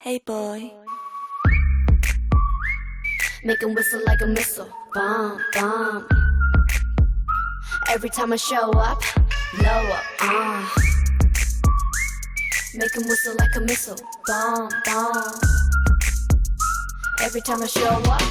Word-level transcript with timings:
Hey 0.00 0.20
boy. 0.24 0.70
Make 3.42 3.60
'em 3.64 3.74
whistle 3.74 4.00
like 4.06 4.20
a 4.22 4.26
missile. 4.28 4.70
Bomb, 4.94 5.40
bomb. 5.52 6.06
Every 7.90 8.08
time 8.08 8.32
I 8.32 8.36
show 8.36 8.70
up, 8.78 9.02
blow 9.58 9.82
up. 9.90 10.04
Uh. 10.20 10.62
Make 12.74 12.96
'em 12.96 13.08
whistle 13.08 13.34
like 13.40 13.56
a 13.56 13.60
missile. 13.60 13.98
Bomb, 14.24 14.68
bomb. 14.86 15.34
Every 17.20 17.40
time 17.40 17.64
I 17.64 17.66
show 17.66 17.98
up, 18.06 18.22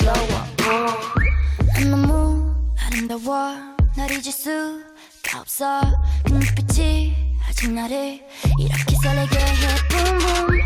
blow 0.00 0.26
up. 0.34 0.48
Uh. 0.66 1.86
너무 1.88 2.52
아름다워 2.80 3.54
날 3.96 4.10
잊을 4.10 4.32
수가 4.32 5.40
없어 5.40 5.80
그 6.24 6.32
눈빛이 6.32 7.14
아직 7.48 7.70
나를 7.70 8.20
이렇게 8.58 8.96
설레게 9.04 9.38
해 9.38 9.76
Boom 9.88 10.18
boom 10.18 10.60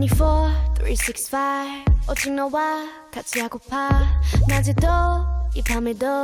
24, 0.00 0.50
365 0.80 1.84
오직 2.10 2.32
너와 2.32 2.84
같이 3.12 3.40
하고파. 3.40 3.90
낮에도 4.48 4.88
이 5.54 5.62
밤에도 5.62 6.22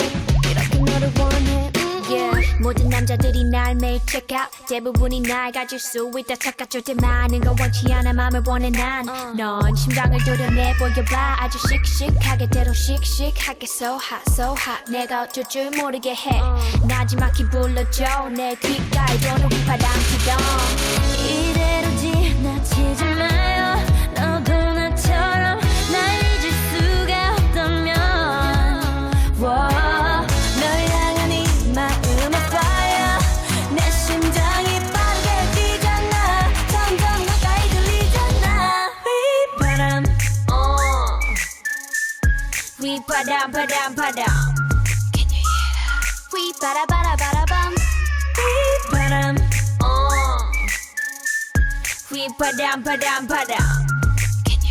이렇게 0.48 0.78
너를 0.78 1.12
원해. 1.18 1.70
음, 1.76 1.88
Yeah. 2.08 2.56
모든 2.62 2.88
남자들이 2.88 3.44
날 3.50 3.74
매일 3.74 4.00
check 4.08 4.34
out. 4.34 4.50
대부분이 4.66 5.20
날 5.20 5.52
가질 5.52 5.78
수 5.78 6.10
있다 6.18 6.36
착각할 6.36 6.80
때 6.80 6.94
많은 6.94 7.40
거 7.40 7.54
원치 7.60 7.92
않아. 7.92 8.14
맘을 8.14 8.42
원해 8.46 8.70
난넌 8.70 9.74
심장을 9.76 10.18
도려내 10.24 10.72
보여봐. 10.78 11.36
아주 11.40 11.58
씩씩하게 11.68 12.48
대로 12.48 12.72
씩씩하게 12.72 13.64
so 13.64 13.98
hot 14.00 14.22
so 14.30 14.54
hot. 14.56 14.90
내가 14.90 15.24
어쩔 15.24 15.44
줄 15.44 15.70
모르게 15.72 16.14
해. 16.14 16.40
나지막히 16.88 17.44
불러줘. 17.50 18.30
내 18.30 18.54
귓가에 18.54 19.18
도는 19.20 19.48
바람 19.66 19.92
피던 20.08 20.38
이대로 21.28 21.96
지나치지 21.98 23.07
바람 43.18 43.50
바람 43.50 43.94
바람 43.96 44.14
Can 45.12 45.26
you 45.26 45.42
hear 45.42 46.52
휘바라바라바라밤 46.54 47.74
휘바람 48.92 49.36
어. 49.82 49.88
휘바람 52.10 52.84
바람 52.84 53.26
바람 53.26 53.58
Can 54.46 54.60
you 54.62 54.70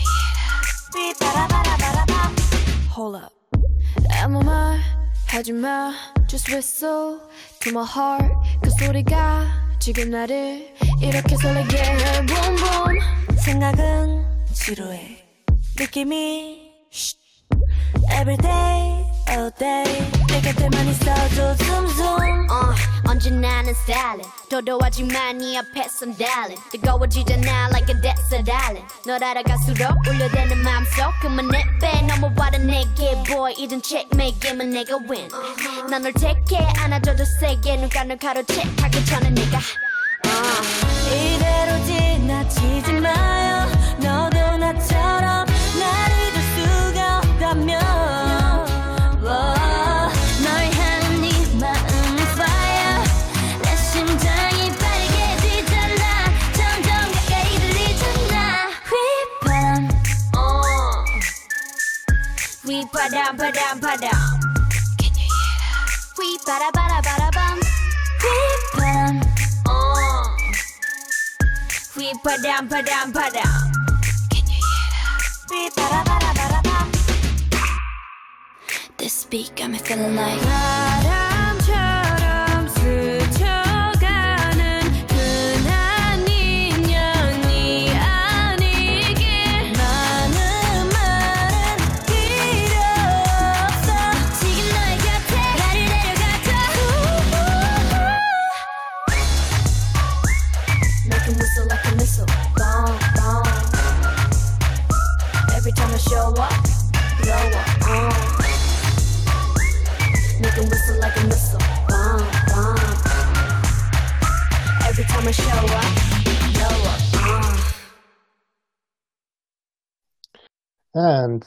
hear 0.96 1.14
휘바라바라바라밤 1.14 2.36
Hold 2.96 3.18
up. 3.18 3.34
아무 4.22 4.42
말 4.42 4.80
하지마 5.28 5.92
Just 6.30 6.50
whistle 6.50 7.20
to 7.60 7.72
my 7.74 7.84
heart 7.86 8.34
그 8.64 8.70
소리가 8.80 9.46
지금 9.82 10.10
나를 10.12 10.74
이렇게 11.02 11.36
설레게. 11.36 11.78
해 11.84 12.26
Boom 12.26 12.56
boom 12.56 13.38
생각은 13.44 14.26
지루해. 14.54 15.26
느낌이 15.78 16.72
Every 18.12 18.38
day, 18.38 19.06
all 19.30 19.52
day. 19.58 19.84
내 20.28 20.42
곁에만 20.42 20.88
있어줘 20.88 21.56
zoom 21.56 21.88
zoom 21.90 22.48
어, 22.50 22.74
언제나 23.10 23.62
는 23.62 23.70
stylin 23.84 24.26
도도하지만 24.50 25.38
네 25.38 25.58
앞에선 25.58 26.16
darling 26.18 26.62
뜨거워지잖아 26.72 27.70
like 27.72 27.94
a 27.94 28.02
desert 28.02 28.50
island. 28.52 28.86
널 29.06 29.24
알아갈수록 29.24 29.98
울려대는 30.08 30.58
맘속 30.64 31.12
그만 31.22 31.48
내빼. 31.48 32.02
넘어와라 32.08 32.58
내게 32.60 33.12
boy 33.26 33.54
이젠 33.58 33.82
checkmate 33.84 34.40
게임은 34.40 34.70
내가 34.72 34.98
win. 35.10 35.30
난널 35.90 36.14
택해. 36.14 36.58
안아줘도 36.80 37.24
세게 37.40 37.78
눈가 37.78 38.04
널 38.04 38.18
가로채하기 38.18 39.06
전에 39.06 39.30
내가 39.30 39.58
어. 39.58 40.30
이대로 41.14 41.86
지나치지 41.86 42.92
마요. 42.94 43.66
너도 44.00 44.58
나처럼 44.58 45.37
Padam, 63.08 63.38
padam, 63.38 63.80
padam. 63.80 64.20
Can 65.00 65.16
you 65.16 65.24
hear 65.32 65.56
that? 65.64 65.88
We 66.20 66.38
bada 66.44 66.68
bada 66.76 67.00
bada 67.00 67.30
bum. 67.32 67.58
We 68.20 68.36
padam. 68.76 69.24
Oh. 69.66 70.36
We 71.96 72.12
padam, 72.20 72.68
padam, 72.68 73.14
padam. 73.16 73.72
Can 74.28 74.44
you 74.52 74.60
hear 74.60 74.88
that? 74.92 75.24
We 75.50 75.70
bada 75.72 76.04
bada 76.04 76.32
bada 76.36 76.60
bum. 76.68 76.92
This 78.98 79.24
beat 79.24 79.56
got 79.56 79.70
me 79.72 79.78
feeling 79.78 80.14
like. 80.14 80.42
Ba-da. 80.44 81.27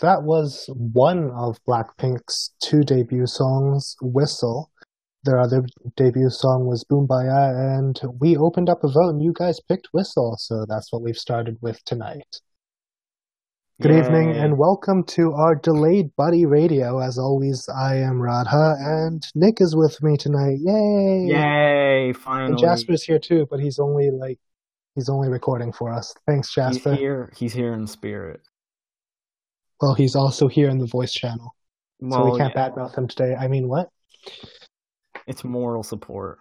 That 0.00 0.22
was 0.22 0.64
one 0.74 1.30
of 1.32 1.62
Blackpink's 1.68 2.54
two 2.62 2.80
debut 2.80 3.26
songs, 3.26 3.96
Whistle. 4.00 4.70
Their 5.24 5.38
other 5.38 5.62
debut 5.94 6.30
song 6.30 6.64
was 6.66 6.84
Boombayah, 6.90 7.78
and 7.78 8.00
we 8.18 8.34
opened 8.34 8.70
up 8.70 8.82
a 8.82 8.88
vote 8.88 9.10
and 9.10 9.22
you 9.22 9.34
guys 9.34 9.60
picked 9.60 9.88
Whistle, 9.92 10.36
so 10.38 10.64
that's 10.66 10.90
what 10.90 11.02
we've 11.02 11.18
started 11.18 11.58
with 11.60 11.84
tonight. 11.84 12.40
Good 13.82 13.92
evening 13.92 14.30
and 14.30 14.56
welcome 14.56 15.04
to 15.04 15.32
our 15.32 15.54
delayed 15.54 16.16
buddy 16.16 16.46
radio. 16.46 16.98
As 17.00 17.18
always, 17.18 17.68
I 17.68 17.96
am 17.96 18.22
Radha 18.22 18.76
and 18.78 19.22
Nick 19.34 19.60
is 19.60 19.76
with 19.76 20.02
me 20.02 20.16
tonight. 20.16 20.56
Yay! 20.60 21.26
Yay! 21.28 22.12
Finally, 22.14 22.52
And 22.52 22.58
Jasper's 22.58 23.02
here 23.02 23.18
too, 23.18 23.46
but 23.50 23.60
he's 23.60 23.78
only 23.78 24.10
like 24.10 24.38
he's 24.94 25.10
only 25.10 25.28
recording 25.28 25.72
for 25.72 25.92
us. 25.92 26.14
Thanks, 26.26 26.54
Jasper. 26.54 26.90
he's 26.90 26.98
here. 26.98 27.32
He's 27.36 27.52
here 27.52 27.74
in 27.74 27.86
spirit. 27.86 28.40
Well, 29.80 29.94
he's 29.94 30.14
also 30.14 30.48
here 30.48 30.68
in 30.68 30.78
the 30.78 30.86
voice 30.86 31.12
channel. 31.12 31.54
so 32.00 32.30
we 32.30 32.38
can't 32.38 32.52
yeah, 32.54 32.68
badmouth 32.68 32.96
him 32.96 33.08
today. 33.08 33.34
I 33.34 33.48
mean, 33.48 33.68
what? 33.68 33.88
it's 35.26 35.44
moral 35.44 35.82
support. 35.82 36.38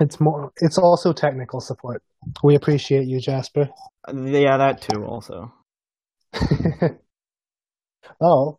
It's 0.00 0.20
more. 0.20 0.52
It's 0.60 0.78
also 0.78 1.12
technical 1.12 1.60
support. 1.60 2.02
We 2.42 2.54
appreciate 2.54 3.06
you, 3.06 3.20
Jasper. 3.20 3.68
Yeah, 4.12 4.56
that 4.56 4.80
too. 4.80 5.04
Also, 5.04 5.52
oh, 8.20 8.58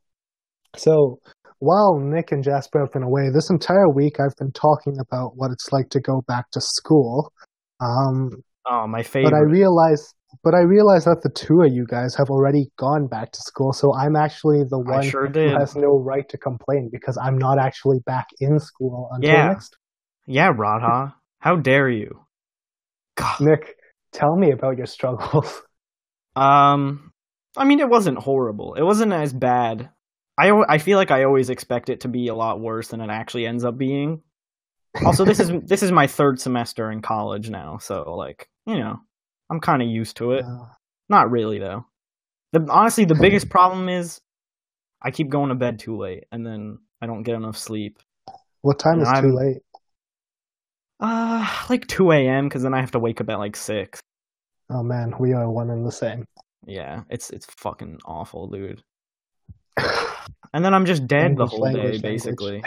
so 0.75 1.19
while 1.59 1.97
Nick 1.99 2.31
and 2.31 2.43
Jasper 2.43 2.79
have 2.79 2.91
been 2.91 3.03
away, 3.03 3.29
this 3.29 3.49
entire 3.49 3.89
week 3.89 4.19
I've 4.19 4.35
been 4.37 4.51
talking 4.51 4.97
about 4.99 5.37
what 5.37 5.51
it's 5.51 5.71
like 5.71 5.89
to 5.89 5.99
go 5.99 6.21
back 6.27 6.51
to 6.51 6.61
school. 6.61 7.31
Um, 7.79 8.43
oh, 8.65 8.87
my 8.87 9.03
favorite. 9.03 9.31
but 9.31 9.37
I 9.37 9.41
realize, 9.41 10.13
but 10.43 10.53
I 10.53 10.59
realize 10.59 11.05
that 11.05 11.21
the 11.23 11.29
two 11.29 11.61
of 11.61 11.71
you 11.73 11.85
guys 11.87 12.15
have 12.15 12.29
already 12.29 12.71
gone 12.77 13.07
back 13.07 13.31
to 13.31 13.41
school, 13.41 13.73
so 13.73 13.93
I'm 13.93 14.15
actually 14.15 14.63
the 14.69 14.79
one 14.79 15.03
sure 15.09 15.27
who 15.27 15.33
did. 15.33 15.57
has 15.57 15.75
no 15.75 15.97
right 15.97 16.27
to 16.29 16.37
complain 16.37 16.89
because 16.91 17.17
I'm 17.17 17.37
not 17.37 17.57
actually 17.59 17.99
back 18.05 18.27
in 18.39 18.59
school 18.59 19.09
until 19.13 19.29
Yeah. 19.31 19.47
next. 19.47 19.77
Yeah, 20.27 20.51
Radha. 20.55 21.15
How 21.39 21.55
dare 21.57 21.89
you? 21.89 22.25
God. 23.15 23.41
Nick, 23.41 23.75
tell 24.11 24.35
me 24.35 24.51
about 24.51 24.77
your 24.77 24.87
struggles. 24.87 25.61
Um, 26.35 27.11
I 27.55 27.63
mean, 27.65 27.79
it 27.79 27.89
wasn't 27.89 28.17
horrible. 28.17 28.73
It 28.73 28.81
wasn't 28.81 29.13
as 29.13 29.31
bad. 29.33 29.89
I 30.35 30.49
I 30.67 30.79
feel 30.79 30.97
like 30.97 31.11
I 31.11 31.25
always 31.25 31.51
expect 31.51 31.89
it 31.89 32.01
to 32.01 32.07
be 32.07 32.27
a 32.27 32.33
lot 32.33 32.59
worse 32.59 32.87
than 32.87 33.01
it 33.01 33.11
actually 33.11 33.45
ends 33.45 33.63
up 33.63 33.77
being. 33.77 34.23
Also, 35.05 35.25
this 35.25 35.39
is 35.39 35.51
this 35.67 35.83
is 35.83 35.91
my 35.91 36.07
third 36.07 36.39
semester 36.41 36.89
in 36.89 37.03
college 37.03 37.51
now, 37.51 37.77
so 37.77 38.15
like 38.15 38.49
you 38.65 38.79
know, 38.79 38.99
I'm 39.53 39.59
kind 39.59 39.83
of 39.83 39.87
used 39.87 40.17
to 40.17 40.31
it. 40.31 40.43
Uh, 40.45 40.65
Not 41.09 41.29
really 41.29 41.59
though. 41.59 41.85
The, 42.53 42.65
honestly, 42.71 43.05
the 43.05 43.13
biggest 43.21 43.49
problem 43.49 43.87
is 43.87 44.19
I 44.99 45.11
keep 45.11 45.29
going 45.29 45.49
to 45.49 45.55
bed 45.55 45.77
too 45.77 45.95
late, 45.95 46.25
and 46.31 46.43
then 46.43 46.79
I 47.01 47.05
don't 47.05 47.21
get 47.21 47.35
enough 47.35 47.55
sleep. 47.57 47.99
What 48.61 48.79
time 48.79 48.99
is 48.99 49.07
I'm- 49.07 49.23
too 49.23 49.31
late? 49.35 49.57
Uh, 50.99 51.45
like 51.69 51.85
two 51.87 52.11
a.m. 52.11 52.47
because 52.47 52.63
then 52.63 52.73
I 52.73 52.79
have 52.79 52.91
to 52.91 52.99
wake 52.99 53.21
up 53.21 53.29
at 53.29 53.37
like 53.37 53.55
six. 53.55 53.99
Oh 54.69 54.81
man, 54.81 55.13
we 55.19 55.33
are 55.33 55.49
one 55.51 55.69
and 55.69 55.85
the 55.85 55.91
same. 55.91 56.25
Yeah, 56.65 57.01
it's 57.09 57.29
it's 57.29 57.45
fucking 57.45 57.99
awful, 58.05 58.47
dude. 58.47 58.81
And 60.53 60.63
then 60.65 60.73
I'm 60.73 60.85
just 60.85 61.05
dead 61.15 61.35
the 61.37 61.45
whole 61.45 61.59
language, 61.59 61.83
day, 61.83 61.91
language. 61.91 62.01
basically. 62.01 62.63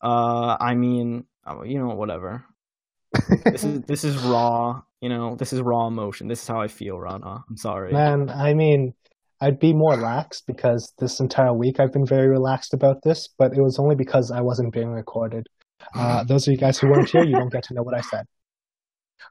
Uh, 0.00 0.56
I 0.60 0.74
mean, 0.74 1.24
oh, 1.46 1.64
you 1.64 1.78
know, 1.80 1.88
whatever. 1.94 2.44
This 3.44 3.64
is 3.64 3.80
this 3.82 4.04
is 4.04 4.16
raw. 4.18 4.82
You 5.02 5.08
know, 5.08 5.34
this 5.34 5.52
is 5.52 5.60
raw 5.60 5.88
emotion. 5.88 6.28
This 6.28 6.40
is 6.42 6.46
how 6.46 6.60
I 6.60 6.68
feel, 6.68 6.96
Rana. 6.96 7.42
I'm 7.50 7.56
sorry. 7.56 7.92
Man, 7.92 8.30
I 8.30 8.54
mean, 8.54 8.94
I'd 9.40 9.58
be 9.58 9.72
more 9.72 9.96
lax 9.96 10.40
because 10.40 10.94
this 11.00 11.18
entire 11.18 11.52
week 11.52 11.80
I've 11.80 11.92
been 11.92 12.06
very 12.06 12.28
relaxed 12.28 12.72
about 12.72 13.02
this, 13.02 13.28
but 13.36 13.52
it 13.52 13.60
was 13.60 13.80
only 13.80 13.96
because 13.96 14.30
I 14.30 14.40
wasn't 14.42 14.72
being 14.72 14.90
recorded. 14.90 15.48
Uh, 15.96 16.22
those 16.22 16.46
of 16.46 16.52
you 16.52 16.56
guys 16.58 16.78
who 16.78 16.88
weren't 16.88 17.10
here, 17.10 17.24
you 17.24 17.36
don't 17.36 17.52
get 17.52 17.64
to 17.64 17.74
know 17.74 17.82
what 17.82 17.96
I 17.96 18.00
said. 18.00 18.26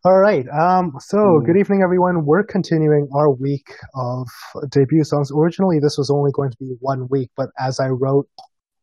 All 0.04 0.20
right. 0.20 0.46
Um, 0.50 0.92
so, 1.00 1.18
Ooh. 1.18 1.44
good 1.46 1.56
evening, 1.56 1.84
everyone. 1.84 2.26
We're 2.26 2.44
continuing 2.44 3.08
our 3.16 3.32
week 3.32 3.74
of 3.96 4.28
debut 4.72 5.06
songs. 5.06 5.32
Originally, 5.32 5.80
this 5.80 5.98
was 5.98 6.10
only 6.10 6.32
going 6.34 6.52
to 6.52 6.58
be 6.60 6.76
one 6.82 7.08
week, 7.10 7.30
but 7.38 7.48
as 7.58 7.80
I 7.80 7.88
wrote 7.88 8.28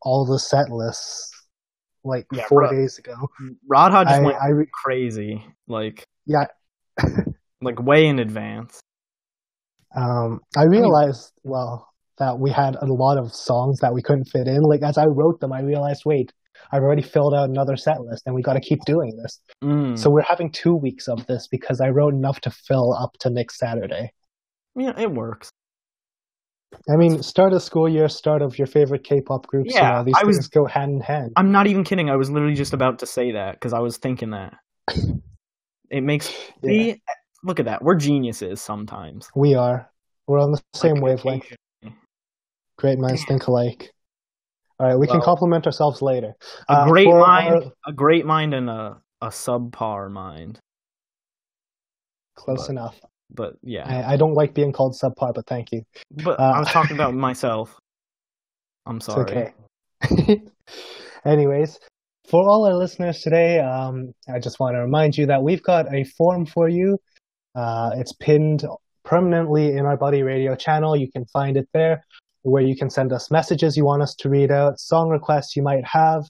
all 0.01 0.25
the 0.25 0.39
set 0.39 0.71
lists 0.71 1.31
like 2.03 2.27
Yeah, 2.33 2.47
four 2.47 2.67
days 2.71 2.97
ago, 2.97 3.29
Radha 3.69 4.07
just 4.07 4.21
I, 4.21 4.25
went 4.25 4.39
I 4.41 4.49
re- 4.49 4.67
crazy, 4.73 5.45
like 5.67 6.07
yeah, 6.25 6.45
like 7.63 7.81
way 7.83 8.07
in 8.07 8.19
advance. 8.19 8.81
um, 9.97 10.41
I 10.57 10.65
realized, 10.65 11.33
well, 11.45 11.89
that 12.19 12.39
we 12.39 12.51
had 12.51 12.75
a 12.77 12.87
lot 12.87 13.17
of 13.17 13.33
songs 13.35 13.79
that 13.81 13.95
we 13.95 14.03
couldn't 14.03 14.25
fit 14.27 14.49
in. 14.49 14.63
Like 14.63 14.83
as 14.83 14.99
I 14.99 15.05
wrote 15.07 15.41
them, 15.41 15.53
I 15.53 15.61
realized, 15.61 16.03
wait, 16.05 16.33
I've 16.73 16.83
already 16.83 17.03
filled 17.03 17.33
out 17.35 17.49
another 17.49 17.77
set 17.77 18.01
list, 18.01 18.25
and 18.27 18.35
we 18.35 18.43
got 18.43 18.55
to 18.55 18.61
keep 18.61 18.81
doing 18.85 19.17
this. 19.23 19.41
Mm. 19.63 19.97
So 19.99 20.11
we're 20.11 20.23
having 20.23 20.51
two 20.51 20.75
weeks 20.75 21.07
of 21.09 21.25
this 21.27 21.47
because 21.47 21.81
I 21.81 21.89
wrote 21.91 22.15
enough 22.15 22.41
to 22.41 22.51
fill 22.51 22.93
up 22.95 23.13
to 23.21 23.31
next 23.31 23.59
Saturday. 23.59 24.11
yeah, 24.77 24.99
it 24.99 25.11
works. 25.13 25.51
I 26.93 26.97
mean, 26.97 27.23
start 27.23 27.53
of 27.55 27.63
school 27.63 27.89
year, 27.89 28.09
start 28.09 28.43
of 28.43 28.59
your 28.59 28.67
favorite 28.67 29.03
K-pop 29.05 29.47
groups. 29.47 29.73
you 29.73 29.81
Yeah, 29.81 29.91
know, 29.93 30.05
these 30.05 30.15
I 30.21 30.25
was- 30.25 30.37
things 30.37 30.49
go 30.49 30.67
hand 30.67 30.93
in 30.93 31.01
hand. 31.01 31.33
I'm 31.37 31.51
not 31.53 31.67
even 31.67 31.83
kidding. 31.85 32.11
I 32.11 32.17
was 32.17 32.31
literally 32.31 32.55
just 32.55 32.75
about 32.75 32.99
to 32.99 33.07
say 33.07 33.33
that 33.33 33.55
because 33.55 33.73
I 33.73 33.79
was 33.79 33.97
thinking 33.97 34.31
that. 34.31 34.55
It 35.91 36.03
makes 36.03 36.33
Yeah. 36.63 36.95
look 37.43 37.59
at 37.61 37.67
that. 37.67 37.83
We're 37.83 37.95
geniuses 37.97 38.61
sometimes. 38.61 39.29
We 39.35 39.55
are. 39.55 39.91
We're 40.27 40.41
on 40.41 40.53
the 40.53 40.61
same 40.75 40.95
Like, 40.97 41.03
wavelength. 41.05 41.53
Great 42.77 42.99
minds 42.99 43.25
think 43.25 43.47
alike. 43.47 43.91
All 44.79 44.87
right, 44.87 44.97
we 44.97 45.07
can 45.09 45.21
compliment 45.21 45.67
ourselves 45.67 46.01
later. 46.03 46.35
A 46.69 46.73
Uh, 46.73 46.87
great 46.89 47.09
mind, 47.09 47.55
our- 47.65 47.73
a 47.87 47.93
great 47.93 48.25
mind, 48.27 48.55
and 48.55 48.71
a 48.71 49.01
a 49.21 49.29
subpar 49.29 50.09
mind. 50.11 50.61
Close 52.37 52.67
but- 52.67 52.71
enough. 52.71 53.01
But 53.31 53.57
yeah, 53.63 53.85
I, 54.09 54.13
I 54.15 54.17
don't 54.17 54.35
like 54.35 54.55
being 54.55 54.73
called 54.73 54.95
subpar, 54.95 55.35
but 55.35 55.47
thank 55.47 55.73
you. 55.73 55.83
but 56.25 56.39
uh, 56.41 56.53
I 56.55 56.59
was 56.61 56.69
talking 56.69 56.97
about 56.97 57.15
myself. 57.29 57.77
I'm 58.87 59.01
sorry. 59.01 59.53
okay. 60.05 60.43
Anyways, 61.25 61.79
for 62.29 62.47
all 62.49 62.67
our 62.67 62.75
listeners 62.75 63.21
today, 63.21 63.59
um, 63.61 64.13
I 64.33 64.39
just 64.39 64.61
want 64.61 64.75
to 64.75 64.81
remind 64.81 65.17
you 65.17 65.27
that 65.27 65.43
we've 65.43 65.63
got 65.63 65.93
a 65.93 66.05
form 66.05 66.45
for 66.45 66.69
you. 66.69 66.99
Uh, 67.55 67.91
it's 67.97 68.13
pinned 68.13 68.65
permanently 69.05 69.73
in 69.73 69.87
our 69.87 69.97
Buddy 69.97 70.23
Radio 70.23 70.55
channel. 70.55 70.95
You 70.95 71.11
can 71.11 71.25
find 71.27 71.57
it 71.57 71.69
there, 71.73 72.05
where 72.43 72.63
you 72.63 72.77
can 72.77 72.91
send 72.91 73.13
us 73.13 73.31
messages 73.31 73.77
you 73.77 73.85
want 73.85 74.03
us 74.03 74.15
to 74.17 74.29
read 74.29 74.51
out, 74.51 74.79
song 74.79 75.09
requests 75.09 75.57
you 75.57 75.63
might 75.63 75.85
have, 75.87 76.25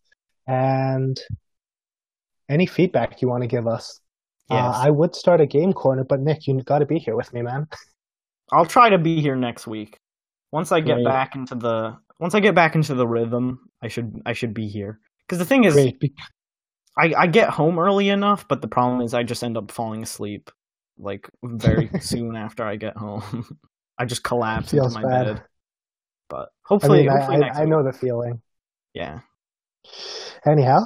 and 0.47 1.21
any 2.49 2.67
feedback 2.67 3.21
you 3.21 3.29
want 3.29 3.43
to 3.43 3.49
give 3.49 3.67
us. 3.67 4.01
Yes. 4.49 4.63
Uh, 4.63 4.81
I 4.87 4.91
would 4.91 5.15
start 5.15 5.41
a 5.41 5.47
game 5.47 5.73
corner, 5.73 6.05
but 6.05 6.21
Nick, 6.21 6.47
you 6.47 6.63
got 6.63 6.79
to 6.79 6.87
be 6.87 6.99
here 6.99 7.17
with 7.17 7.33
me, 7.35 7.43
man. 7.43 7.67
I'll 8.53 8.67
try 8.67 8.89
to 8.89 8.99
be 8.99 9.21
here 9.21 9.37
next 9.37 9.67
week. 9.67 9.99
Once 10.53 10.73
I 10.73 10.81
get 10.81 10.95
Great. 10.95 11.05
back 11.05 11.35
into 11.35 11.55
the 11.57 11.99
once 12.19 12.35
I 12.35 12.41
get 12.41 12.55
back 12.55 12.75
into 12.75 12.95
the 12.95 13.07
rhythm, 13.07 13.69
I 13.83 13.89
should 13.89 14.23
I 14.25 14.33
should 14.33 14.55
be 14.55 14.69
here. 14.69 15.01
Because 15.29 15.39
the 15.39 15.45
thing 15.45 15.65
is, 15.65 15.75
Great. 15.75 16.03
I 16.97 17.13
I 17.17 17.27
get 17.27 17.51
home 17.51 17.79
early 17.79 18.09
enough, 18.09 18.49
but 18.49 18.63
the 18.63 18.69
problem 18.69 19.03
is 19.03 19.13
I 19.13 19.23
just 19.23 19.45
end 19.45 19.57
up 19.57 19.71
falling 19.71 20.03
asleep 20.03 20.51
like 20.99 21.29
very 21.45 21.91
soon 22.01 22.35
after 22.35 22.65
I 22.65 22.77
get 22.77 22.97
home. 22.97 23.59
I 23.99 24.05
just 24.05 24.23
collapse 24.23 24.73
into 24.73 24.89
my 24.91 25.03
bad. 25.03 25.25
bed. 25.27 25.43
But 26.29 26.49
I 26.49 26.49
hopefully, 26.65 27.01
mean, 27.01 27.11
I, 27.11 27.19
hopefully 27.19 27.39
next 27.39 27.59
I, 27.59 27.63
I 27.63 27.65
know 27.65 27.83
the 27.83 27.93
feeling. 27.93 28.41
Yeah. 28.95 29.21
Anyhow, 30.47 30.81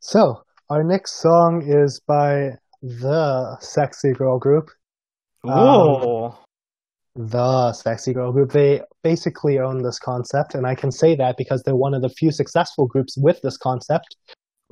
so 0.00 0.42
our 0.68 0.82
next 0.82 1.20
song 1.20 1.64
is 1.66 2.00
by 2.06 2.50
the 2.82 3.56
Sexy 3.60 4.12
Girl 4.12 4.38
Group. 4.38 4.70
Um, 5.44 5.52
Whoa 5.52 6.38
The 7.15 7.73
Sexy 7.73 8.13
Girl 8.13 8.31
Group. 8.31 8.51
They 8.51 8.81
basically 9.03 9.59
own 9.59 9.81
this 9.83 9.99
concept, 9.99 10.55
and 10.55 10.65
I 10.65 10.75
can 10.75 10.91
say 10.91 11.15
that 11.15 11.35
because 11.37 11.61
they're 11.63 11.75
one 11.75 11.93
of 11.93 12.01
the 12.01 12.09
few 12.09 12.31
successful 12.31 12.87
groups 12.87 13.17
with 13.17 13.41
this 13.41 13.57
concept. 13.57 14.15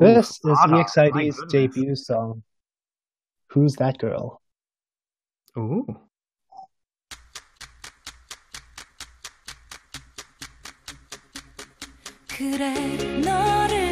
Ooh, 0.01 0.05
This 0.05 0.31
is 0.31 0.39
Prada, 0.43 0.71
my 0.71 0.79
EXID's 0.81 1.35
goodness. 1.35 1.51
debut 1.51 1.95
song. 1.95 2.43
Who's 3.49 3.75
that 3.75 3.97
girl? 3.97 4.41
Ooh. 5.57 5.85
그래 12.27 12.73
너를 13.21 13.82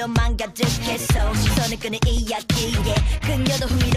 거짓점만 0.00 0.36
가득해서 0.36 1.34
시선을 1.34 1.78
끄는 1.78 1.98
이야기에 2.06 2.94
그녀도 3.20 3.66
흥미 3.66 3.89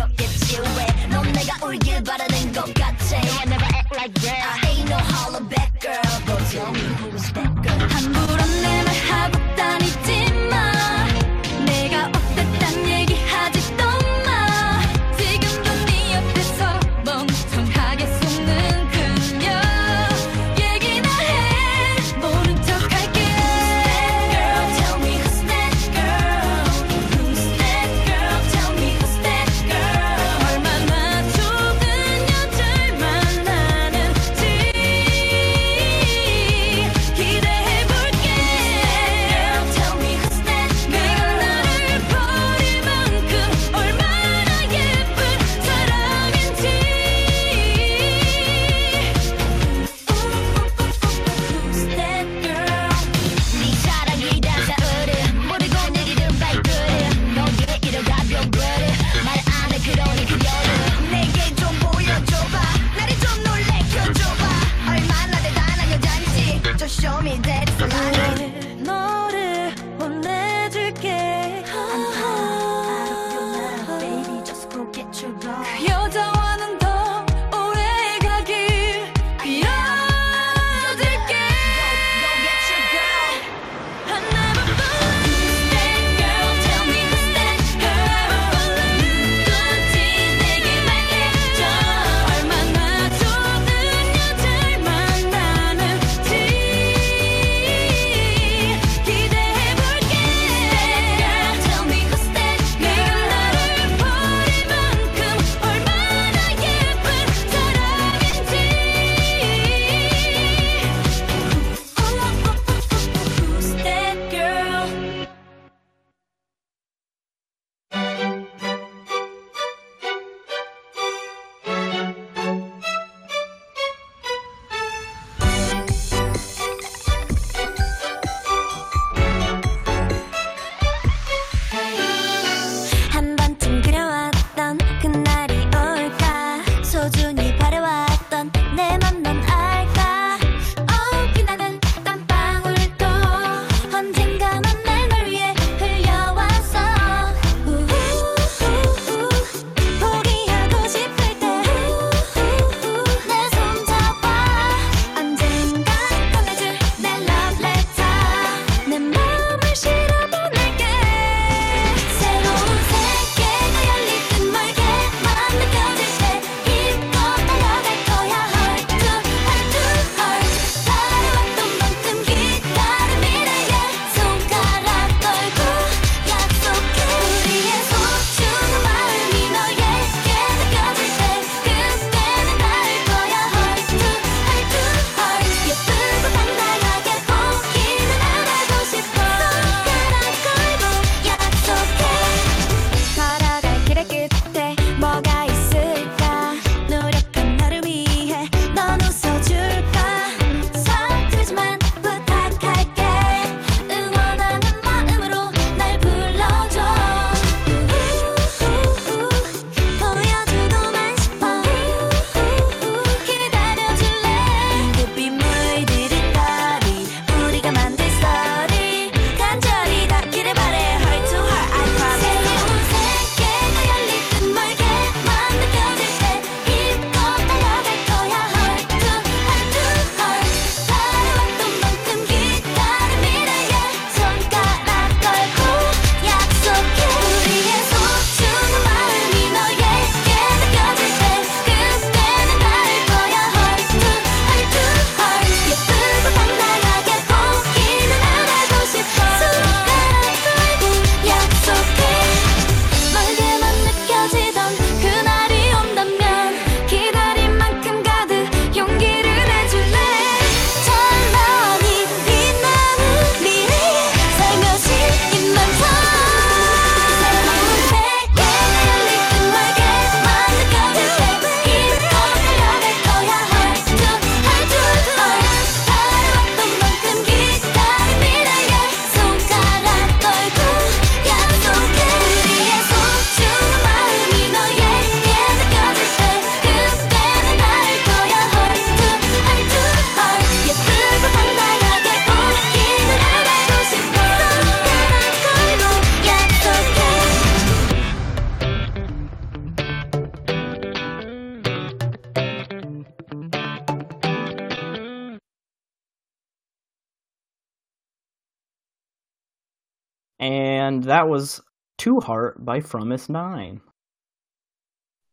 that 311.23 311.29
was 311.29 311.61
To 311.99 312.19
Heart 312.19 312.65
by 312.65 312.81
Fromis 312.81 313.29
Nine. 313.29 313.79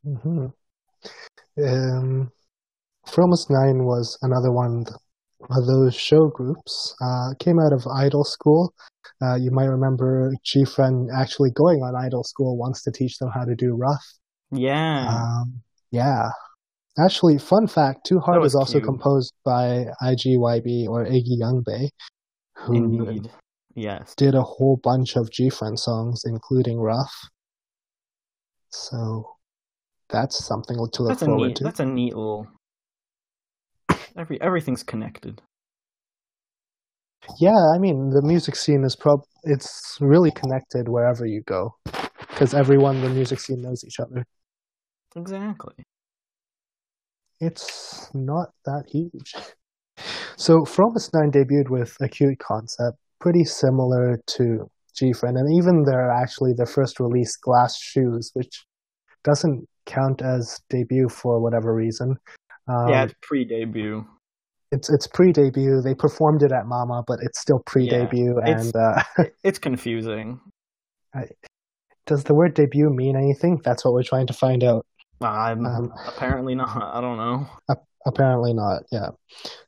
hmm 0.05 0.47
Um, 1.59 2.31
Fromis 3.09 3.51
Nine 3.51 3.85
was 3.85 4.17
another 4.23 4.53
one 4.53 4.85
of 5.51 5.67
those 5.67 5.97
show 5.97 6.29
groups. 6.29 6.95
Uh, 7.03 7.35
came 7.41 7.59
out 7.59 7.73
of 7.73 7.85
Idol 7.89 8.23
School. 8.23 8.73
Uh, 9.21 9.35
you 9.35 9.51
might 9.51 9.65
remember 9.65 10.33
GFriend 10.47 11.09
actually 11.13 11.51
going 11.51 11.81
on 11.81 11.97
Idol 11.97 12.23
School 12.23 12.57
once 12.57 12.85
to 12.85 12.93
teach 12.93 13.19
them 13.19 13.31
how 13.35 13.45
to 13.45 13.57
do 13.57 13.75
rough. 13.75 14.07
Yeah. 14.53 15.09
Um, 15.09 15.61
yeah. 15.91 16.29
Actually, 17.05 17.39
fun 17.39 17.67
fact: 17.67 18.07
To 18.07 18.21
Heart 18.21 18.41
was 18.41 18.53
is 18.53 18.57
also 18.57 18.75
cute. 18.75 18.85
composed 18.85 19.33
by 19.45 19.87
IGYB 20.01 20.87
or 20.87 21.05
Iggy 21.05 21.41
Youngbae, 21.41 21.89
who 22.59 22.75
Indeed. 22.77 23.31
Yes. 23.75 24.15
did 24.17 24.35
a 24.35 24.43
whole 24.43 24.77
bunch 24.77 25.17
of 25.17 25.31
GFriend 25.31 25.79
songs, 25.79 26.23
including 26.25 26.81
Rough. 26.81 27.15
So 28.71 29.37
that's 30.09 30.45
something 30.45 30.77
to 30.77 31.03
look 31.03 31.09
That's 31.09 31.23
forward 31.23 31.49
neat 31.49 31.57
to. 31.57 31.65
that's 31.65 31.81
a 31.81 31.85
neat 31.85 32.15
little 32.15 32.49
every 34.17 34.41
everything's 34.41 34.83
connected. 34.83 35.41
Yeah, 37.39 37.71
I 37.75 37.79
mean 37.79 38.11
the 38.11 38.23
music 38.23 38.57
scene 38.57 38.85
is 38.85 38.97
prob 38.97 39.23
it's 39.45 39.97
really 40.01 40.31
connected 40.31 40.89
wherever 40.89 41.27
you 41.27 41.43
go, 41.43 41.77
because 42.19 42.55
everyone 42.55 42.97
in 42.97 43.03
the 43.03 43.11
music 43.11 43.41
scene 43.41 43.63
knows 43.63 43.85
each 43.85 44.01
other. 44.01 44.25
Exactly. 45.17 45.75
It's 47.41 48.13
not 48.15 48.51
that 48.65 48.85
huge. 48.91 49.35
So 50.37 50.65
Fromis 50.65 51.13
Nine 51.13 51.31
debuted 51.31 51.69
with 51.69 51.95
Acute 52.01 52.39
Concept, 52.39 52.97
pretty 53.21 53.45
similar 53.45 54.21
to 54.37 54.71
GFriend, 55.01 55.39
and 55.39 55.53
even 55.57 55.85
their 55.85 56.11
actually 56.11 56.53
their 56.55 56.67
first 56.67 56.99
release, 57.01 57.37
Glass 57.37 57.79
Shoes, 57.79 58.31
which 58.35 58.65
doesn't 59.25 59.67
count 59.87 60.23
as 60.23 60.61
debut 60.71 61.09
for 61.09 61.41
whatever 61.41 61.75
reason. 61.75 62.17
Um, 62.69 62.89
yeah, 62.89 63.05
it's 63.05 63.15
pre-debut. 63.23 64.05
it's 64.73 64.89
it's 64.91 65.07
pre-debut. 65.07 65.81
They 65.83 65.95
performed 65.95 66.43
it 66.43 66.53
at 66.53 66.67
Mama, 66.67 67.03
but 67.07 67.19
it's 67.23 67.41
still 67.41 67.61
pre-debut. 67.67 68.39
it's- 68.39 68.67
and 68.67 68.77
uh, 68.77 69.03
It's 69.45 69.59
confusing. 69.59 70.41
does 72.07 72.25
the 72.25 72.35
word 72.35 72.55
debut 72.55 72.91
mean 72.91 73.17
anything? 73.17 73.61
That's 73.65 73.85
what 73.85 73.95
we're 73.95 74.03
trying 74.03 74.27
to 74.29 74.33
find 74.33 74.63
out. 74.65 74.85
I'm 75.23 75.67
Um, 75.67 75.93
apparently 76.09 76.55
not. 76.55 76.71
I 76.95 77.01
don't 77.01 77.17
know. 77.19 77.47
Apparently 78.07 78.55
not. 78.55 78.83
Yeah. 78.91 79.09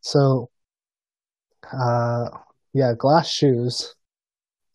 So, 0.00 0.49
uh, 1.73 2.28
yeah, 2.72 2.92
Glass 2.96 3.30
Shoes. 3.30 3.94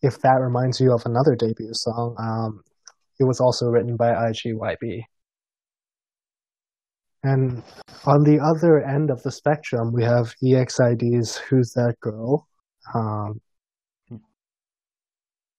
If 0.02 0.20
that 0.20 0.40
reminds 0.40 0.80
you 0.80 0.92
of 0.92 1.02
another 1.06 1.34
debut 1.34 1.70
song, 1.72 2.14
um, 2.18 2.62
it 3.18 3.24
was 3.24 3.40
also 3.40 3.66
written 3.66 3.96
by 3.96 4.10
IGYB. 4.12 5.02
And 7.24 7.62
on 8.06 8.22
the 8.22 8.38
other 8.38 8.80
end 8.84 9.10
of 9.10 9.20
the 9.24 9.32
spectrum, 9.32 9.92
we 9.92 10.04
have 10.04 10.34
EXID's 10.42 11.36
"Who's 11.36 11.72
That 11.72 11.96
Girl." 12.00 12.46
Um, 12.94 13.40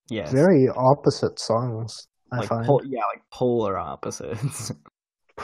Yes. 0.10 0.32
very 0.32 0.68
opposite 0.76 1.38
songs. 1.40 2.08
I 2.32 2.38
like 2.38 2.50
find. 2.50 2.66
pol- 2.66 2.82
yeah, 2.84 3.02
like 3.14 3.22
polar 3.32 3.78
opposites. 3.78 4.72
I 5.38 5.44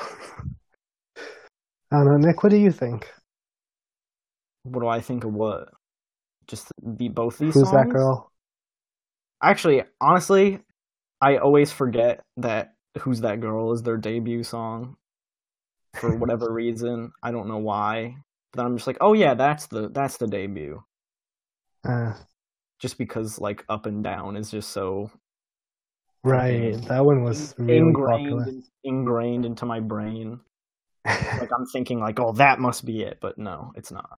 don't 1.92 2.06
know, 2.06 2.18
Nick. 2.18 2.42
What 2.44 2.50
do 2.50 2.58
you 2.58 2.72
think? 2.72 3.12
what 4.64 4.80
do 4.82 4.88
I 4.88 5.00
think 5.02 5.24
of 5.24 5.34
what? 5.34 5.70
Just 6.48 6.72
the 6.82 7.10
both 7.10 7.38
these 7.38 7.54
Who's 7.54 7.72
that 7.72 7.90
girl? 7.90 8.32
Actually, 9.42 9.84
honestly, 10.02 10.60
I 11.22 11.38
always 11.38 11.72
forget 11.72 12.24
that 12.38 12.74
"Who's 13.00 13.22
That 13.22 13.42
Girl" 13.42 13.74
is 13.74 13.84
their 13.84 13.98
debut 13.98 14.44
song 14.44 14.98
for 15.96 16.16
whatever 16.18 16.52
reason. 16.54 17.12
I 17.24 17.32
don't 17.32 17.48
know 17.48 17.58
why. 17.58 18.18
But 18.54 18.66
I'm 18.66 18.78
just 18.78 18.88
like, 18.88 18.98
oh 19.02 19.14
yeah, 19.14 19.34
that's 19.34 19.68
the 19.68 19.90
that's 19.90 20.18
the 20.18 20.28
debut. 20.28 20.84
Uh, 21.88 22.14
Just 22.80 22.98
because 22.98 23.40
like 23.40 23.66
"Up 23.70 23.86
and 23.86 24.04
Down" 24.04 24.38
is 24.38 24.52
just 24.52 24.70
so 24.70 25.12
right. 26.24 26.74
That 26.88 27.06
one 27.06 27.24
was 27.24 27.54
really 27.58 27.78
ingrained 27.78 28.30
popular. 28.40 28.62
ingrained 28.84 29.46
into 29.46 29.66
my 29.66 29.80
brain. 29.80 30.40
Like 31.06 31.52
I'm 31.52 31.66
thinking 31.68 32.00
like, 32.00 32.20
oh, 32.20 32.32
that 32.34 32.60
must 32.60 32.86
be 32.86 33.04
it, 33.04 33.20
but 33.22 33.38
no, 33.38 33.72
it's 33.76 33.92
not. 33.92 34.18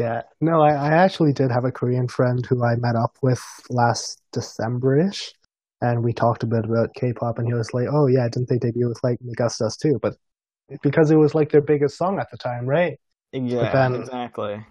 Yeah, 0.00 0.22
no, 0.40 0.62
I, 0.62 0.72
I 0.72 0.92
actually 0.92 1.34
did 1.34 1.50
have 1.50 1.66
a 1.66 1.70
Korean 1.70 2.08
friend 2.08 2.44
who 2.46 2.64
I 2.64 2.74
met 2.76 2.96
up 2.96 3.18
with 3.20 3.42
last 3.68 4.22
December-ish, 4.32 5.30
and 5.82 6.02
we 6.02 6.14
talked 6.14 6.42
a 6.42 6.46
bit 6.46 6.64
about 6.64 6.94
K-pop, 6.94 7.38
and 7.38 7.46
he 7.46 7.52
was 7.52 7.74
like, 7.74 7.86
"Oh 7.92 8.06
yeah, 8.06 8.26
didn't 8.26 8.48
they 8.48 8.56
debut 8.56 8.88
with 8.88 8.98
like 9.02 9.18
Augustus 9.30 9.76
too?" 9.76 9.98
But 10.00 10.14
because 10.82 11.10
it 11.10 11.16
was 11.16 11.34
like 11.34 11.52
their 11.52 11.60
biggest 11.60 11.98
song 11.98 12.18
at 12.18 12.30
the 12.30 12.38
time, 12.38 12.64
right? 12.64 12.98
Yeah, 13.32 13.70
then- 13.72 14.00
exactly. 14.00 14.64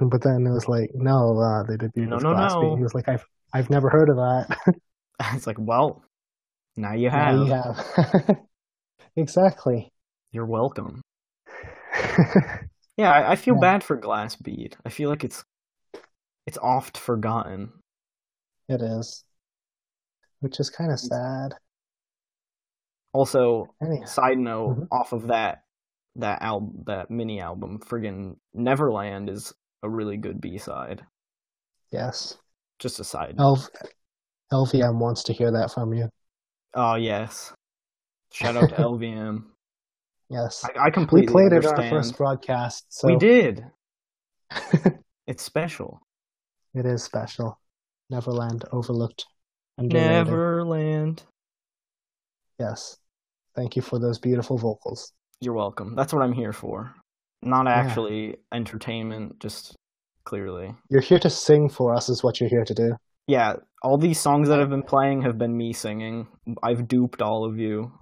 But 0.00 0.22
then 0.22 0.46
it 0.46 0.50
was 0.52 0.68
like, 0.68 0.90
no, 0.94 1.36
uh, 1.40 1.64
they 1.64 1.76
debuted 1.76 2.10
No, 2.10 2.16
with 2.16 2.22
no, 2.24 2.30
Glass 2.34 2.52
no. 2.52 2.76
He 2.76 2.82
was 2.82 2.94
like, 2.94 3.08
"I've 3.08 3.24
I've 3.52 3.70
never 3.70 3.90
heard 3.90 4.10
of 4.10 4.16
that." 4.16 4.76
It's 5.34 5.48
like, 5.48 5.56
well, 5.58 6.04
now 6.76 6.92
you 6.92 7.10
Now 7.10 7.44
you 7.44 7.50
have. 7.50 8.38
exactly. 9.16 9.90
You're 10.30 10.46
welcome. 10.46 11.02
Yeah, 12.98 13.10
I, 13.12 13.32
I 13.32 13.36
feel 13.36 13.54
Yeah. 13.54 13.60
bad 13.60 13.84
for 13.84 13.96
Glass 13.96 14.36
Bead. 14.36 14.76
I 14.84 14.90
feel 14.90 15.08
like 15.08 15.24
it's 15.24 15.42
it's 16.46 16.58
oft 16.58 16.98
forgotten. 16.98 17.72
it 18.68 18.82
is, 18.82 19.24
which 20.40 20.60
is 20.60 20.68
kind 20.68 20.92
of 20.92 21.00
sad. 21.00 21.54
Also, 23.14 23.74
Anyhow, 23.82 24.04
side 24.04 24.38
note, 24.38 24.76
Mhm. 24.78 24.88
off 24.92 25.12
of 25.12 25.28
that 25.28 25.64
that 26.16 26.42
album, 26.42 26.82
that 26.86 27.10
mini 27.10 27.40
album, 27.40 27.78
friggin' 27.78 28.36
Neverland 28.52 29.30
is 29.30 29.52
a 29.84 29.88
really 29.88 30.16
good 30.16 30.40
B 30.40 30.58
side. 30.58 31.06
yes, 31.92 32.36
Just 32.80 32.98
a 33.00 33.04
side 33.04 33.36
note. 33.36 33.70
L- 34.52 34.66
LVM 34.66 34.98
wants 34.98 35.22
to 35.24 35.32
hear 35.32 35.50
that 35.52 35.70
from 35.72 35.92
you. 35.94 36.08
Oh 36.74 36.96
yes. 36.96 37.52
Shout 38.32 38.56
out 38.56 38.68
to 38.70 38.76
LVM. 38.82 39.44
Yes. 40.30 40.64
I, 40.64 40.78
I 40.78 40.84
We 40.86 40.90
completely 40.92 41.32
played 41.32 41.52
it 41.52 41.64
understand. 41.64 41.80
our 41.84 41.90
first 41.90 42.16
broadcast, 42.16 42.86
so 42.90 43.08
We 43.08 43.16
did. 43.16 43.64
It's 45.26 45.42
special. 45.42 46.00
it 46.74 46.86
is 46.86 47.02
special. 47.02 47.58
Neverland 48.08 48.64
overlooked. 48.72 49.26
underrated. 49.76 50.10
Neverland. 50.10 51.22
Yes. 52.58 52.96
Thank 53.54 53.76
you 53.76 53.82
for 53.82 53.98
those 53.98 54.18
beautiful 54.18 54.56
vocals. 54.56 55.12
You're 55.40 55.54
welcome. 55.54 55.94
That's 55.94 56.12
what 56.14 56.22
I'm 56.22 56.32
here 56.32 56.52
for. 56.54 56.94
Not 57.42 57.66
Yeah. 57.66 57.72
actually 57.74 58.36
entertainment, 58.52 59.38
just 59.40 59.76
clearly. 60.24 60.74
You're 60.88 61.02
here 61.02 61.18
to 61.20 61.30
sing 61.30 61.68
for 61.68 61.94
us, 61.94 62.08
is 62.08 62.22
what 62.24 62.40
you're 62.40 62.48
here 62.50 62.64
to 62.64 62.74
do. 62.74 62.96
Yeah, 63.26 63.56
all 63.82 63.98
these 63.98 64.18
songs 64.18 64.48
that 64.48 64.60
I've 64.60 64.70
been 64.70 64.82
playing 64.82 65.22
have 65.22 65.36
been 65.36 65.54
me 65.56 65.72
singing. 65.74 66.26
I've 66.62 66.88
duped 66.88 67.20
all 67.20 67.44
of 67.44 67.58
you. 67.58 67.92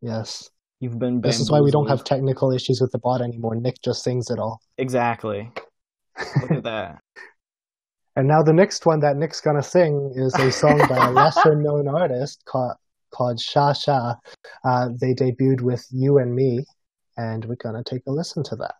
Yes. 0.00 0.48
You've 0.79 0.99
been 0.99 1.21
This 1.21 1.39
is 1.39 1.49
why 1.49 1.61
we 1.61 1.71
don't 1.71 1.87
have 1.87 1.99
bamboozled. 1.99 2.05
technical 2.05 2.51
issues 2.51 2.81
with 2.81 2.91
the 2.91 2.99
bot 2.99 3.21
anymore. 3.21 3.55
Nick 3.55 3.75
just 3.83 4.03
sings 4.03 4.29
it 4.29 4.39
all. 4.39 4.59
exactly. 4.77 5.51
Look 6.41 6.51
at 6.51 6.63
that. 6.63 6.99
And 8.15 8.27
now 8.27 8.43
the 8.43 8.53
next 8.53 8.85
one 8.85 8.99
that 8.99 9.17
Nick's 9.17 9.41
gonna 9.41 9.63
sing 9.63 10.13
is 10.15 10.33
a 10.35 10.51
song 10.51 10.77
by 10.87 11.07
a 11.07 11.11
lesser 11.11 11.55
known 11.55 11.87
artist 11.87 12.43
called 12.45 12.75
called 13.11 13.39
Sha 13.39 13.73
Sha. 13.73 14.15
Uh, 14.63 14.89
they 15.01 15.13
debuted 15.15 15.61
with 15.61 15.85
You 15.89 16.17
and 16.19 16.35
Me, 16.35 16.65
and 17.17 17.45
we're 17.45 17.55
gonna 17.55 17.83
take 17.83 18.03
a 18.07 18.11
listen 18.11 18.43
to 18.43 18.55
that. 18.57 18.75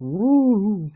Woo. 0.00 0.90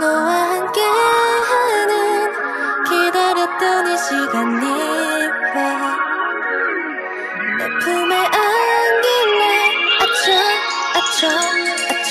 너와 0.00 0.30
함께하는 0.50 1.92
기다렸던 2.84 3.86
이 3.86 3.96
시간이 3.98 4.66
왜 4.66 5.99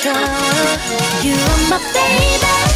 You 0.03 0.11
are 0.13 1.69
my 1.69 1.79
baby 1.93 2.70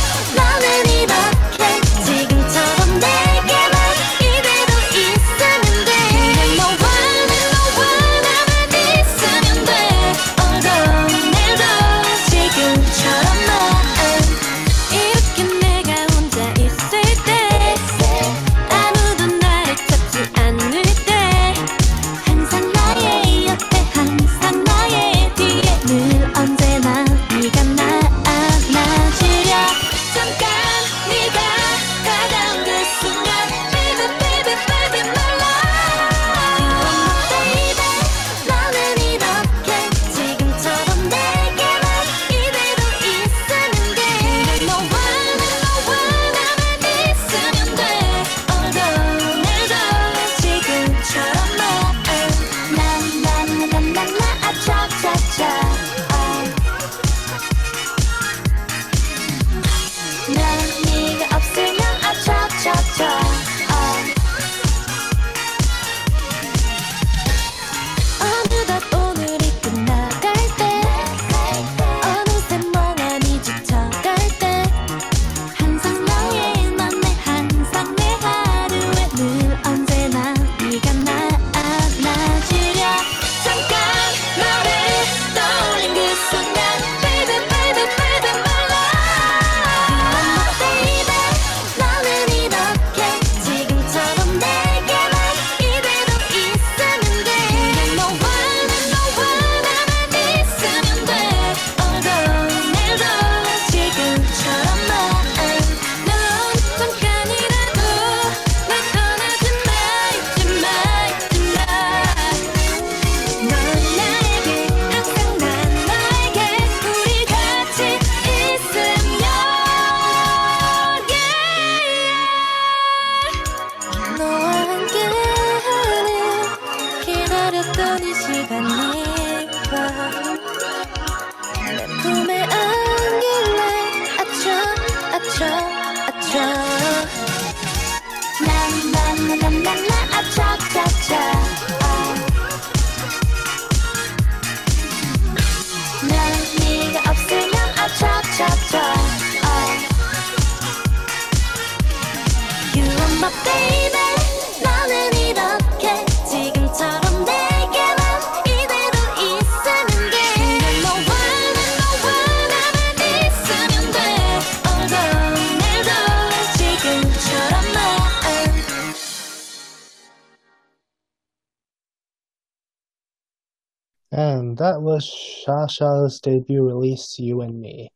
was 174.95 175.45
Shasha's 175.47 176.21
debut 176.21 176.63
release, 176.63 177.17
You 177.19 177.41
and 177.41 177.61
Me. 177.61 177.91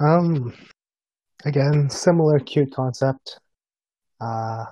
Um, 0.00 0.54
again, 1.44 1.90
similar 1.90 2.38
cute 2.38 2.72
concept. 2.72 3.38
Uh, 4.18 4.64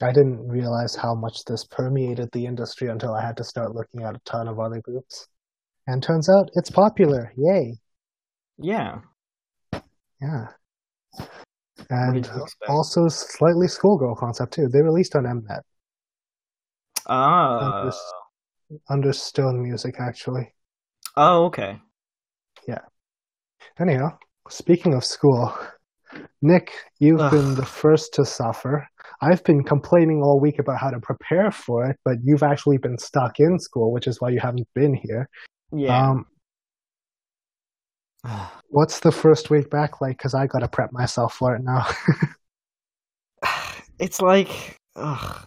I 0.00 0.12
didn't 0.12 0.48
realize 0.48 0.96
how 0.96 1.14
much 1.14 1.44
this 1.44 1.64
permeated 1.64 2.30
the 2.32 2.46
industry 2.46 2.88
until 2.88 3.12
I 3.12 3.20
had 3.20 3.36
to 3.36 3.44
start 3.44 3.74
looking 3.74 4.02
at 4.02 4.14
a 4.14 4.20
ton 4.24 4.48
of 4.48 4.58
other 4.58 4.80
groups. 4.80 5.28
And 5.86 6.02
turns 6.02 6.30
out 6.30 6.48
it's 6.54 6.70
popular. 6.70 7.32
Yay. 7.36 7.74
Yeah. 8.58 9.00
Yeah. 10.22 10.46
And 11.90 12.14
did 12.14 12.26
you 12.26 12.42
expect? 12.42 12.70
also 12.70 13.08
slightly 13.08 13.68
schoolgirl 13.68 14.16
concept 14.16 14.54
too. 14.54 14.68
They 14.68 14.80
released 14.80 15.14
on 15.14 15.24
Mnet 15.24 15.60
Ah. 17.06 17.92
Under 18.88 19.12
Stone 19.12 19.62
Music 19.62 19.96
actually. 19.98 20.52
oh, 21.16 21.44
okay. 21.46 21.78
Yeah. 22.66 22.80
Anyhow, 23.78 24.18
speaking 24.48 24.94
of 24.94 25.04
school, 25.04 25.56
Nick, 26.42 26.72
you've 26.98 27.20
Ugh. 27.20 27.30
been 27.30 27.54
the 27.54 27.64
first 27.64 28.14
to 28.14 28.24
suffer. 28.24 28.88
I've 29.20 29.42
been 29.44 29.64
complaining 29.64 30.22
all 30.22 30.40
week 30.40 30.58
about 30.58 30.78
how 30.78 30.90
to 30.90 31.00
prepare 31.00 31.50
for 31.50 31.88
it, 31.88 31.96
but 32.04 32.18
you've 32.22 32.42
actually 32.42 32.78
been 32.78 32.98
stuck 32.98 33.40
in 33.40 33.58
school, 33.58 33.92
which 33.92 34.06
is 34.06 34.20
why 34.20 34.30
you 34.30 34.40
haven't 34.40 34.68
been 34.74 34.94
here. 34.94 35.28
Yeah. 35.72 36.10
Um, 36.10 36.26
what's 38.68 39.00
the 39.00 39.12
first 39.12 39.50
week 39.50 39.70
back 39.70 40.00
like? 40.00 40.18
Because 40.18 40.34
I 40.34 40.46
got 40.46 40.60
to 40.60 40.68
prep 40.68 40.92
myself 40.92 41.34
for 41.34 41.54
it 41.56 41.62
now. 41.62 41.86
it's 43.98 44.20
like 44.20 44.78
ugh. 44.96 45.46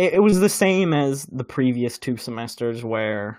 It, 0.00 0.14
it 0.14 0.22
was 0.22 0.40
the 0.40 0.48
same 0.48 0.94
as 0.94 1.26
the 1.26 1.44
previous 1.44 1.98
two 1.98 2.16
semesters 2.16 2.82
where 2.82 3.38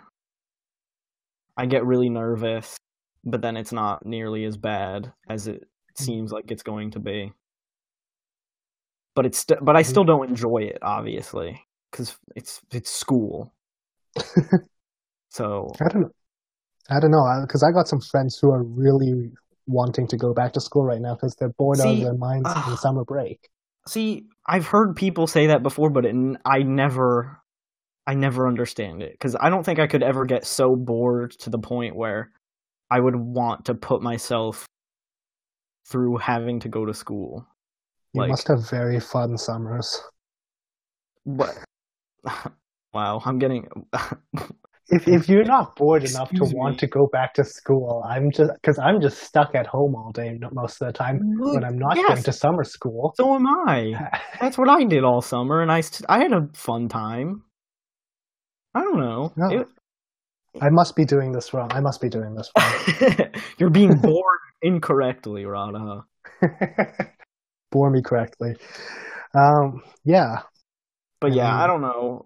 I 1.58 1.66
get 1.66 1.86
really 1.86 2.10
nervous, 2.10 2.78
but 3.26 3.42
then 3.42 3.58
it's 3.58 3.72
not 3.72 4.06
nearly 4.06 4.46
as 4.46 4.58
bad 4.58 5.12
as 5.28 5.48
it 5.48 5.62
mm-hmm. 5.62 6.04
seems 6.04 6.32
like 6.32 6.52
it's 6.52 6.62
going 6.62 6.92
to 6.92 7.00
be. 7.00 7.34
But 9.16 9.26
it's 9.26 9.40
st- 9.40 9.66
but 9.66 9.76
I 9.76 9.82
mm-hmm. 9.82 9.90
still 9.90 10.04
don't 10.04 10.30
enjoy 10.30 10.60
it, 10.60 10.78
obviously, 10.84 11.60
because 11.90 12.16
it's 12.36 12.62
it's 12.72 12.92
school. 12.92 13.56
so 15.30 15.72
I 15.82 15.88
don't 15.90 16.02
know. 16.02 16.12
I 16.92 17.00
don't 17.00 17.12
know 17.12 17.40
because 17.42 17.64
I 17.64 17.72
got 17.72 17.88
some 17.88 18.02
friends 18.02 18.38
who 18.38 18.52
are 18.52 18.64
really 18.64 19.32
wanting 19.66 20.08
to 20.10 20.18
go 20.18 20.32
back 20.32 20.54
to 20.54 20.62
school 20.62 20.84
right 20.84 21.02
now 21.02 21.16
because 21.16 21.36
they're 21.36 21.50
bored 21.58 21.80
out 21.80 21.88
of 21.88 22.02
their 22.02 22.14
minds 22.14 22.50
in 22.68 22.78
summer 22.78 23.04
break. 23.04 23.50
See, 23.88 24.28
I've 24.48 24.68
heard 24.68 24.96
people 24.96 25.28
say 25.28 25.48
that 25.48 25.64
before, 25.64 25.90
but 25.90 26.06
it, 26.06 26.16
I 26.46 26.64
never, 26.64 27.40
I 28.08 28.16
never 28.16 28.48
understand 28.48 29.02
it 29.02 29.12
because 29.14 29.36
I 29.40 29.50
don't 29.50 29.64
think 29.64 29.80
I 29.80 29.88
could 29.88 30.04
ever 30.04 30.26
get 30.26 30.46
so 30.46 30.76
bored 30.76 31.32
to 31.40 31.50
the 31.50 31.60
point 31.60 31.96
where 31.96 32.32
I 32.90 33.00
would 33.00 33.16
want 33.16 33.66
to 33.66 33.74
put 33.76 34.02
myself 34.02 34.66
through 35.88 36.18
having 36.18 36.60
to 36.62 36.70
go 36.70 36.86
to 36.86 36.94
school. 36.94 37.46
You 38.14 38.22
Like- 38.22 38.30
must 38.30 38.48
have 38.48 38.70
very 38.70 39.00
fun 39.00 39.38
summers. 39.38 40.02
But 41.26 41.58
wow, 42.94 43.22
I'm 43.24 43.40
getting. 43.40 43.70
If 44.90 45.08
if 45.08 45.30
you're 45.30 45.46
not 45.46 45.76
bored 45.76 46.04
enough 46.04 46.30
to 46.32 46.36
Excuse 46.38 46.54
want 46.54 46.74
me. 46.74 46.78
to 46.80 46.88
go 46.88 47.08
back 47.12 47.34
to 47.36 47.44
school, 47.46 48.04
I'm 48.08 48.30
just 48.32 48.52
because 48.56 48.78
I'm 48.80 49.00
just 49.02 49.20
stuck 49.24 49.56
at 49.56 49.66
home 49.68 49.96
all 49.96 50.12
day 50.12 50.38
most 50.52 50.82
of 50.82 50.88
the 50.88 50.94
time 50.94 51.20
when 51.40 51.64
I'm 51.64 51.78
not 51.78 51.96
Yes. 51.96 52.08
going 52.08 52.24
to 52.24 52.34
summer 52.34 52.64
school. 52.64 53.14
so 53.16 53.36
am 53.36 53.48
I. 53.48 53.94
That's 54.42 54.58
what 54.58 54.70
I 54.70 54.84
did 54.84 55.04
all 55.04 55.22
summer, 55.22 55.62
and 55.62 55.72
I 55.72 55.82
st- 55.82 56.06
I 56.10 56.20
had 56.20 56.34
a 56.34 56.48
fun 56.54 56.90
time. 56.90 57.44
I 58.76 58.82
don't 58.82 59.00
know. 59.00 59.32
No. 59.38 59.50
It- 59.62 59.68
I 60.62 60.68
must 60.70 60.98
be 60.98 61.06
doing 61.06 61.32
this 61.32 61.54
wrong. 61.54 61.72
I 61.72 61.80
must 61.80 62.02
be 62.02 62.10
doing 62.10 62.36
this 62.36 62.52
wrong. 62.58 63.30
You're 63.58 63.70
being 63.70 63.96
bored 63.96 64.40
incorrectly, 64.62 65.46
Radha. 65.46 66.04
Bore 67.72 67.90
me 67.90 68.02
correctly. 68.02 68.56
Um, 69.34 69.82
yeah, 70.04 70.42
But 71.22 71.34
yeah, 71.34 71.56
I 71.56 71.64
Um, 71.64 71.70
don't 71.70 71.82
know. 71.82 72.26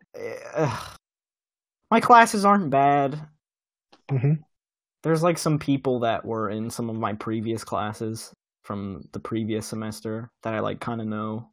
My 1.96 2.02
classes 2.02 2.44
aren't 2.44 2.70
bad. 2.70 3.18
Mhm. 4.12 4.40
There's 5.04 5.24
like 5.24 5.38
some 5.38 5.58
people 5.58 6.02
that 6.02 6.26
were 6.26 6.50
in 6.50 6.70
some 6.70 6.90
of 6.90 6.98
my 6.98 7.14
previous 7.14 7.64
classes 7.64 8.34
from 8.66 9.08
the 9.14 9.20
previous 9.22 9.66
semester 9.66 10.30
that 10.44 10.54
I 10.54 10.60
like 10.60 10.82
kind 10.82 11.00
of 11.00 11.08
know. 11.08 11.52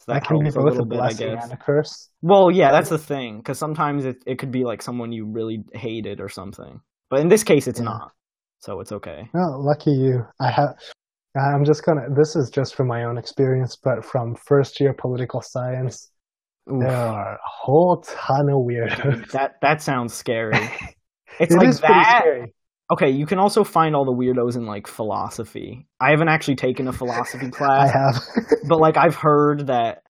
So 0.00 0.12
that 0.12 0.28
be 0.28 0.28
helps 0.28 0.54
a 0.54 0.58
both 0.58 0.66
a 0.66 0.70
little 0.72 0.84
bit, 0.84 0.98
I 1.00 1.02
blessing 1.08 1.28
guess. 1.34 1.44
and 1.44 1.52
a 1.54 1.56
curse. 1.56 2.10
Well, 2.20 2.50
yeah, 2.50 2.70
that's 2.72 2.90
the 2.90 2.98
thing. 2.98 3.38
Because 3.38 3.58
sometimes 3.58 4.04
it 4.04 4.22
it 4.26 4.38
could 4.38 4.50
be 4.50 4.64
like 4.64 4.82
someone 4.82 5.12
you 5.12 5.24
really 5.24 5.64
hated 5.72 6.20
or 6.20 6.28
something. 6.28 6.78
But 7.08 7.20
in 7.20 7.28
this 7.28 7.42
case, 7.42 7.66
it's 7.66 7.80
Yeah. 7.80 7.84
not. 7.86 8.12
So 8.58 8.80
it's 8.80 8.92
okay. 8.92 9.30
No, 9.32 9.58
lucky 9.58 9.92
you. 9.92 10.26
I 10.40 10.50
have. 10.50 10.74
I'm 11.34 11.64
just 11.64 11.86
gonna. 11.86 12.06
This 12.10 12.36
is 12.36 12.50
just 12.50 12.74
from 12.74 12.86
my 12.86 13.04
own 13.04 13.16
experience, 13.16 13.76
but 13.76 14.04
from 14.04 14.34
first 14.34 14.78
year 14.78 14.92
political 14.92 15.40
science, 15.40 16.10
Oof. 16.72 16.80
there 16.80 16.90
are 16.96 17.34
a 17.34 17.38
whole 17.44 18.02
ton 18.06 18.48
of 18.48 18.56
weirdos. 18.64 19.30
That 19.32 19.54
that 19.62 19.82
sounds 19.82 20.14
scary. 20.14 20.56
It's 21.38 21.54
It 21.54 21.58
like 21.58 21.74
that. 21.76 22.18
scary. 22.22 22.54
Okay, 22.92 23.08
you 23.08 23.24
can 23.24 23.38
also 23.38 23.64
find 23.64 23.94
all 23.96 24.04
the 24.04 24.12
weirdos 24.12 24.56
in 24.56 24.66
like 24.66 24.86
philosophy. 24.86 25.86
I 26.00 26.10
haven't 26.10 26.28
actually 26.28 26.56
taken 26.56 26.86
a 26.88 26.92
philosophy 26.92 27.50
class. 27.58 27.88
I 27.94 27.98
have. 27.98 28.22
but 28.68 28.78
like 28.78 28.96
I've 28.98 29.14
heard 29.14 29.68
that 29.68 30.02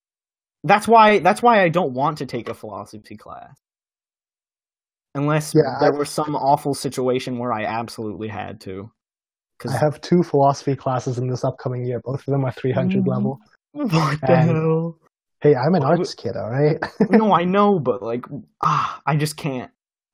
that's 0.65 0.89
why 0.89 1.21
that's 1.21 1.41
why 1.43 1.63
I 1.63 1.69
don't 1.69 1.93
want 1.93 2.19
to 2.19 2.27
take 2.27 2.49
a 2.49 2.55
philosophy 2.55 3.17
class. 3.17 3.55
Unless 5.15 5.55
Yeah, 5.55 5.77
there 5.81 5.95
I- 5.95 5.99
was 5.99 6.11
some 6.11 6.35
awful 6.35 6.75
situation 6.75 7.39
where 7.39 7.53
I 7.53 7.65
absolutely 7.65 8.29
had 8.29 8.61
to. 8.63 8.91
Cuz 9.61 9.73
I 9.75 9.79
have 9.79 10.01
two 10.01 10.23
philosophy 10.23 10.75
classes 10.75 11.19
in 11.19 11.29
this 11.29 11.45
upcoming 11.45 11.85
year. 11.85 12.01
Both 12.03 12.21
of 12.21 12.33
them 12.33 12.45
are 12.45 12.53
300 12.53 13.05
Mhm. 13.05 13.09
level. 13.09 13.39
what 13.73 13.91
the 14.21 14.33
and- 14.33 14.51
hell? 14.51 14.97
Hey, 15.41 15.55
I'm 15.55 15.75
an 15.75 15.83
arts 15.83 16.15
kid, 16.15 16.37
all 16.37 16.51
right? 16.51 16.79
no, 17.11 17.33
I 17.33 17.45
know, 17.57 17.79
but 17.79 18.03
like 18.03 18.25
ah, 18.63 19.01
I 19.07 19.17
just 19.17 19.37
can't. 19.37 19.71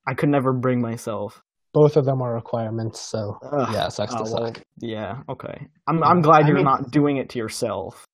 I 0.07 0.15
could 0.15 0.29
never 0.29 0.53
bring 0.53 0.81
myself. 0.81 1.43
Both 1.75 1.97
of 1.97 2.05
them 2.05 2.23
are 2.23 2.33
requirements, 2.35 3.01
so 3.01 3.39
Ugh. 3.43 3.69
yeah, 3.73 3.89
sucks 3.89 4.15
to 4.15 4.21
Oh, 4.21 4.33
well, 4.33 4.47
suck. 4.47 4.63
yeah, 4.79 5.19
okay. 5.29 5.67
I'm 5.87 6.03
I'm 6.03 6.23
glad 6.23 6.45
I 6.45 6.47
you're 6.49 6.57
mean- 6.57 6.65
not 6.65 6.91
doing 6.91 7.17
it 7.19 7.29
to 7.31 7.39
yourself. 7.39 8.05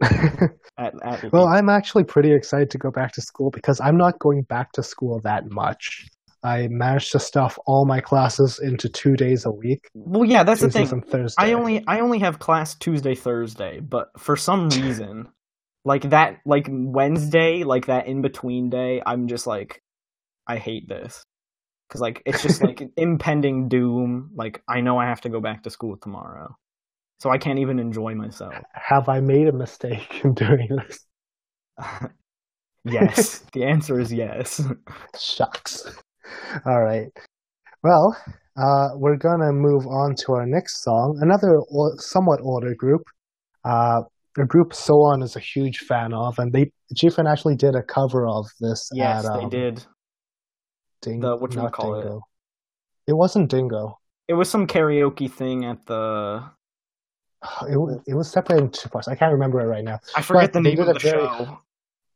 At, 0.78 0.94
at 1.04 1.30
well. 1.32 1.46
I'm 1.46 1.68
actually 1.68 2.02
pretty 2.04 2.32
excited 2.32 2.70
to 2.70 2.78
go 2.78 2.90
back 2.90 3.12
to 3.12 3.20
school 3.20 3.50
because 3.50 3.78
I'm 3.80 3.96
not 3.96 4.18
going 4.18 4.42
back 4.42 4.72
to 4.72 4.82
school 4.82 5.20
that 5.22 5.44
much. 5.50 6.08
I 6.42 6.66
managed 6.70 7.12
to 7.12 7.20
stuff 7.20 7.56
all 7.66 7.84
my 7.86 8.00
classes 8.00 8.58
into 8.58 8.88
two 8.88 9.14
days 9.14 9.44
a 9.44 9.50
week, 9.52 9.86
well, 9.94 10.24
yeah, 10.24 10.42
that's 10.42 10.60
the 10.62 10.70
thing. 10.70 11.04
I 11.38 11.52
only 11.52 11.84
I 11.86 12.00
only 12.00 12.18
have 12.18 12.40
class 12.40 12.74
Tuesday 12.74 13.14
Thursday, 13.14 13.78
but 13.78 14.08
for 14.18 14.34
some 14.36 14.68
reason, 14.70 15.28
like 15.84 16.10
that 16.10 16.40
like 16.44 16.66
Wednesday, 16.70 17.64
like 17.64 17.86
that 17.86 18.06
in 18.06 18.22
between 18.22 18.70
day, 18.70 19.02
I'm 19.04 19.28
just 19.28 19.46
like, 19.46 19.82
I 20.46 20.56
hate 20.58 20.88
this 20.88 21.24
because 21.88 22.00
like 22.00 22.22
it's 22.24 22.42
just 22.42 22.62
like 22.62 22.82
impending 22.96 23.68
doom. 23.68 24.30
Like 24.34 24.62
I 24.68 24.80
know 24.80 24.98
I 24.98 25.06
have 25.06 25.20
to 25.22 25.28
go 25.28 25.40
back 25.40 25.62
to 25.64 25.70
school 25.70 25.96
tomorrow, 25.96 26.56
so 27.20 27.30
I 27.30 27.38
can't 27.38 27.58
even 27.58 27.78
enjoy 27.78 28.14
myself. 28.14 28.54
have 28.72 29.08
I 29.08 29.20
made 29.20 29.48
a 29.48 29.52
mistake 29.52 30.24
in 30.24 30.34
doing 30.34 30.68
this? 30.70 31.00
yes, 32.84 33.38
the 33.52 33.64
answer 33.64 34.00
is 34.00 34.12
yes. 34.12 34.62
Shucks. 35.18 35.84
All 36.64 36.82
right. 36.82 37.08
Well, 37.82 38.16
uh, 38.56 38.90
we're 38.94 39.16
gonna 39.16 39.52
move 39.52 39.86
on 39.86 40.14
to 40.16 40.32
our 40.32 40.46
next 40.46 40.82
song. 40.82 41.18
Another 41.20 41.60
somewhat 41.98 42.40
older 42.40 42.74
group. 42.74 43.02
Uh, 43.64 44.02
the 44.34 44.44
group 44.44 44.72
Sowon 44.72 45.22
is 45.22 45.36
a 45.36 45.40
huge 45.40 45.78
fan 45.78 46.12
of, 46.12 46.38
and 46.38 46.52
they 46.52 46.70
GFriend 46.94 47.30
actually 47.30 47.56
did 47.56 47.74
a 47.74 47.82
cover 47.82 48.26
of 48.26 48.46
this. 48.60 48.88
Yes, 48.92 49.24
at, 49.24 49.30
um, 49.30 49.50
they 49.50 49.56
did. 49.56 49.84
Ding, 51.02 51.20
the 51.20 51.36
what 51.36 51.54
you 51.54 51.68
call 51.68 51.94
it? 52.00 52.20
It 53.08 53.14
wasn't 53.14 53.50
Dingo. 53.50 53.98
It 54.28 54.34
was 54.34 54.48
some 54.48 54.66
karaoke 54.66 55.30
thing 55.30 55.64
at 55.64 55.84
the. 55.86 56.44
It 57.68 57.76
was, 57.76 58.00
it 58.06 58.14
was 58.14 58.30
separated 58.30 58.66
into 58.66 58.82
two 58.82 58.88
parts. 58.88 59.08
I 59.08 59.16
can't 59.16 59.32
remember 59.32 59.60
it 59.60 59.66
right 59.66 59.82
now. 59.82 59.98
I 60.14 60.22
forget 60.22 60.52
but 60.52 60.52
the 60.52 60.60
name 60.60 60.78
of 60.78 60.86
the 60.86 60.94
very, 60.94 61.18
show. 61.18 61.58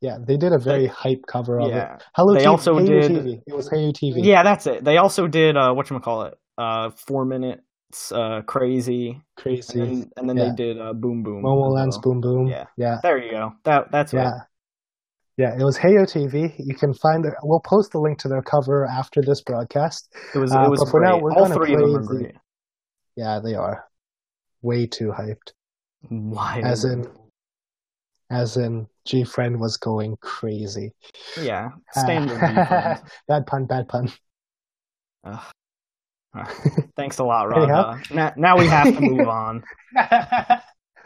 Yeah, 0.01 0.19
they 0.25 0.37
did 0.37 0.53
a 0.53 0.59
very 0.59 0.87
hype 0.87 1.25
cover 1.27 1.59
of 1.59 1.71
yeah. 1.71 1.97
it. 1.97 2.05
Hello, 2.15 2.35
they 2.35 2.45
TV, 2.45 2.49
also 2.49 2.79
hey 2.79 2.87
did. 2.87 3.11
TV. 3.11 3.43
It 3.45 3.55
was 3.55 3.69
Hey 3.69 3.91
TV. 3.93 4.25
Yeah, 4.25 4.45
that's 4.45 4.69
it. 4.69 4.85
They 4.85 4.99
also 4.99 5.27
did 5.27 5.57
uh, 5.57 5.73
what 5.73 5.91
you 5.91 5.99
call 5.99 6.23
it? 6.23 6.35
Uh, 6.57 6.91
four 6.91 7.25
minute 7.25 7.61
it's 7.91 8.11
uh, 8.13 8.43
crazy, 8.47 9.21
crazy, 9.37 9.81
and 9.81 9.89
then, 9.89 10.11
and 10.17 10.29
then 10.29 10.37
yeah. 10.37 10.45
they 10.45 10.55
did 10.55 10.81
uh, 10.81 10.93
Boom 10.93 11.23
Boom, 11.23 11.43
Momoland's, 11.43 11.99
Boom 11.99 12.21
Boom. 12.21 12.47
Yeah, 12.49 12.65
yeah. 12.77 12.99
There 13.03 13.19
you 13.19 13.31
go. 13.31 13.53
That 13.65 13.91
that's 13.93 14.13
yeah. 14.13 14.41
Yeah, 15.37 15.55
it 15.55 15.63
was 15.63 15.77
Heyo 15.77 16.05
TV. 16.05 16.55
You 16.59 16.75
can 16.75 16.95
find. 16.95 17.25
We'll 17.43 17.61
post 17.61 17.93
the 17.93 17.99
link 17.99 18.19
to 18.21 18.29
their 18.29 18.43
cover 18.43 18.87
after 18.87 19.21
this 19.21 19.43
broadcast. 19.43 20.09
It 20.35 20.39
was. 20.39 20.53
It 20.53 20.57
uh, 20.57 20.71
was. 20.71 20.81
But 20.81 20.91
for 20.91 21.01
great. 21.01 21.11
now, 21.11 21.19
we're 21.19 21.33
all 21.33 21.53
three 21.53 21.75
of 21.75 21.81
them. 21.81 22.05
The, 22.07 22.33
yeah, 23.17 23.41
they 23.45 23.55
are. 23.55 23.85
Way 24.63 24.87
too 24.87 25.13
hyped. 25.17 25.53
Why? 26.09 26.63
As 26.65 26.85
in, 26.85 27.07
as 28.31 28.57
in, 28.57 28.87
GFriend 29.07 29.59
was 29.59 29.77
going 29.77 30.17
crazy. 30.23 30.93
Yeah, 31.41 31.71
standard. 31.93 32.43
uh, 32.43 32.97
Bad 33.29 33.47
pun. 33.47 33.67
Bad 33.67 33.89
pun. 33.89 34.11
Ugh. 35.25 35.45
Thanks 36.97 37.19
a 37.19 37.25
lot, 37.25 37.49
Rob. 37.49 38.01
Now, 38.11 38.33
now, 38.37 38.59
we 38.59 38.67
have 38.67 38.95
to 38.95 39.01
move 39.01 39.29
on. 39.29 39.65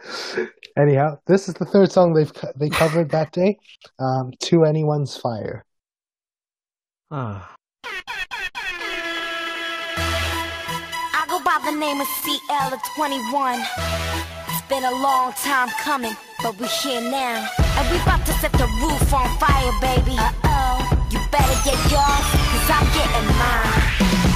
Anyhow, 0.76 1.18
this 1.26 1.48
is 1.48 1.54
the 1.54 1.64
third 1.64 1.90
song 1.92 2.12
they've 2.14 2.32
they 2.56 2.68
covered 2.68 3.10
that 3.10 3.32
day. 3.32 3.58
Um, 3.98 4.32
2NE1's 4.42 5.16
fire. 5.16 5.64
Ah. 7.10 7.54
I 11.12 11.26
go 11.28 11.42
by 11.44 11.58
the 11.64 11.72
name 11.76 12.00
of 12.00 12.06
CL21. 12.06 13.64
It's 14.48 14.62
been 14.68 14.84
a 14.84 14.92
long 15.02 15.32
time 15.34 15.68
coming, 15.80 16.16
but 16.42 16.58
we're 16.58 16.68
here 16.68 17.00
now. 17.00 17.48
And 17.58 17.90
we 17.90 18.00
about 18.02 18.24
to 18.26 18.32
set 18.34 18.52
the 18.52 18.66
roof 18.80 19.12
on 19.12 19.38
fire, 19.38 19.72
baby. 19.80 20.16
Uh-oh, 20.18 21.08
you 21.10 21.18
better 21.30 21.58
get 21.64 21.78
yours, 21.90 22.26
cause 22.50 22.70
I'm 22.70 22.86
getting 22.94 23.26
mine. 23.38 24.29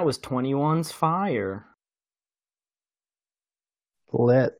that 0.00 0.06
was 0.06 0.18
2NE1's 0.18 0.90
fire. 0.90 1.66
Lit. 4.14 4.54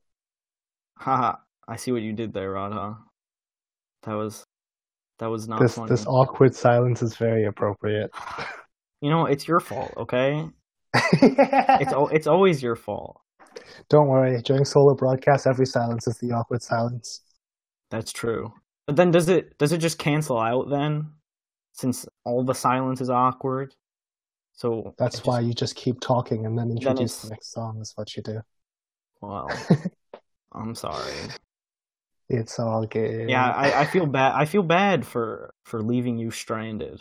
Ha! 0.99 1.41
I 1.67 1.77
see 1.77 1.93
what 1.93 2.03
you 2.03 2.13
did 2.13 2.35
there, 2.35 2.51
Radha. 2.51 2.99
That 4.03 4.17
was 4.17 4.45
that 5.19 5.29
was 5.29 5.49
not 5.49 5.61
this, 5.61 5.77
funny. 5.77 5.89
This 5.89 6.05
awkward 6.07 6.55
silence 6.55 7.01
is 7.01 7.17
very 7.17 7.47
appropriate. 7.47 8.11
You 9.01 9.09
know, 9.09 9.25
it's 9.25 9.49
your 9.49 9.61
fault, 9.61 9.95
okay? 9.97 10.47
it's 10.95 11.93
it's 12.13 12.27
always 12.27 12.63
your 12.63 12.77
fault. 12.77 13.19
Don't 13.89 14.09
worry. 14.09 14.43
During 14.43 14.67
solo 14.67 14.95
broadcasts, 14.95 15.47
every 15.47 15.65
silence 15.65 16.07
is 16.07 16.19
the 16.19 16.33
awkward 16.33 16.63
silence. 16.63 17.23
That's 17.91 18.13
true. 18.13 18.53
But 18.87 18.97
then, 18.97 19.11
does 19.11 19.31
it 19.31 19.57
does 19.57 19.73
it 19.73 19.79
just 19.79 19.99
cancel 19.99 20.39
out 20.39 20.69
then? 20.69 21.13
Since 21.73 22.07
all 22.27 22.45
the 22.45 22.53
silence 22.53 23.01
is 23.01 23.09
awkward. 23.09 23.75
So 24.61 24.95
That's 24.99 25.21
it 25.21 25.27
why 25.27 25.41
you 25.41 25.55
just 25.55 25.75
keep 25.75 26.01
talking 26.01 26.45
and 26.45 26.59
then 26.59 26.71
introduce 26.71 27.23
the 27.23 27.31
next 27.31 27.53
song. 27.53 27.79
Is 27.81 27.95
what 27.97 28.15
you 28.15 28.23
do. 28.23 28.41
well 29.23 29.49
I'm 30.53 30.75
sorry. 30.75 31.15
It's 32.29 32.59
all 32.59 32.85
good. 32.85 33.31
Yeah, 33.31 33.51
I, 33.51 33.81
I 33.81 33.87
feel 33.87 34.05
bad 34.05 34.35
I 34.35 34.45
feel 34.45 34.63
bad 34.63 35.07
for 35.07 35.55
for 35.65 35.83
leaving 35.83 36.19
you 36.19 36.31
stranded. 36.31 37.01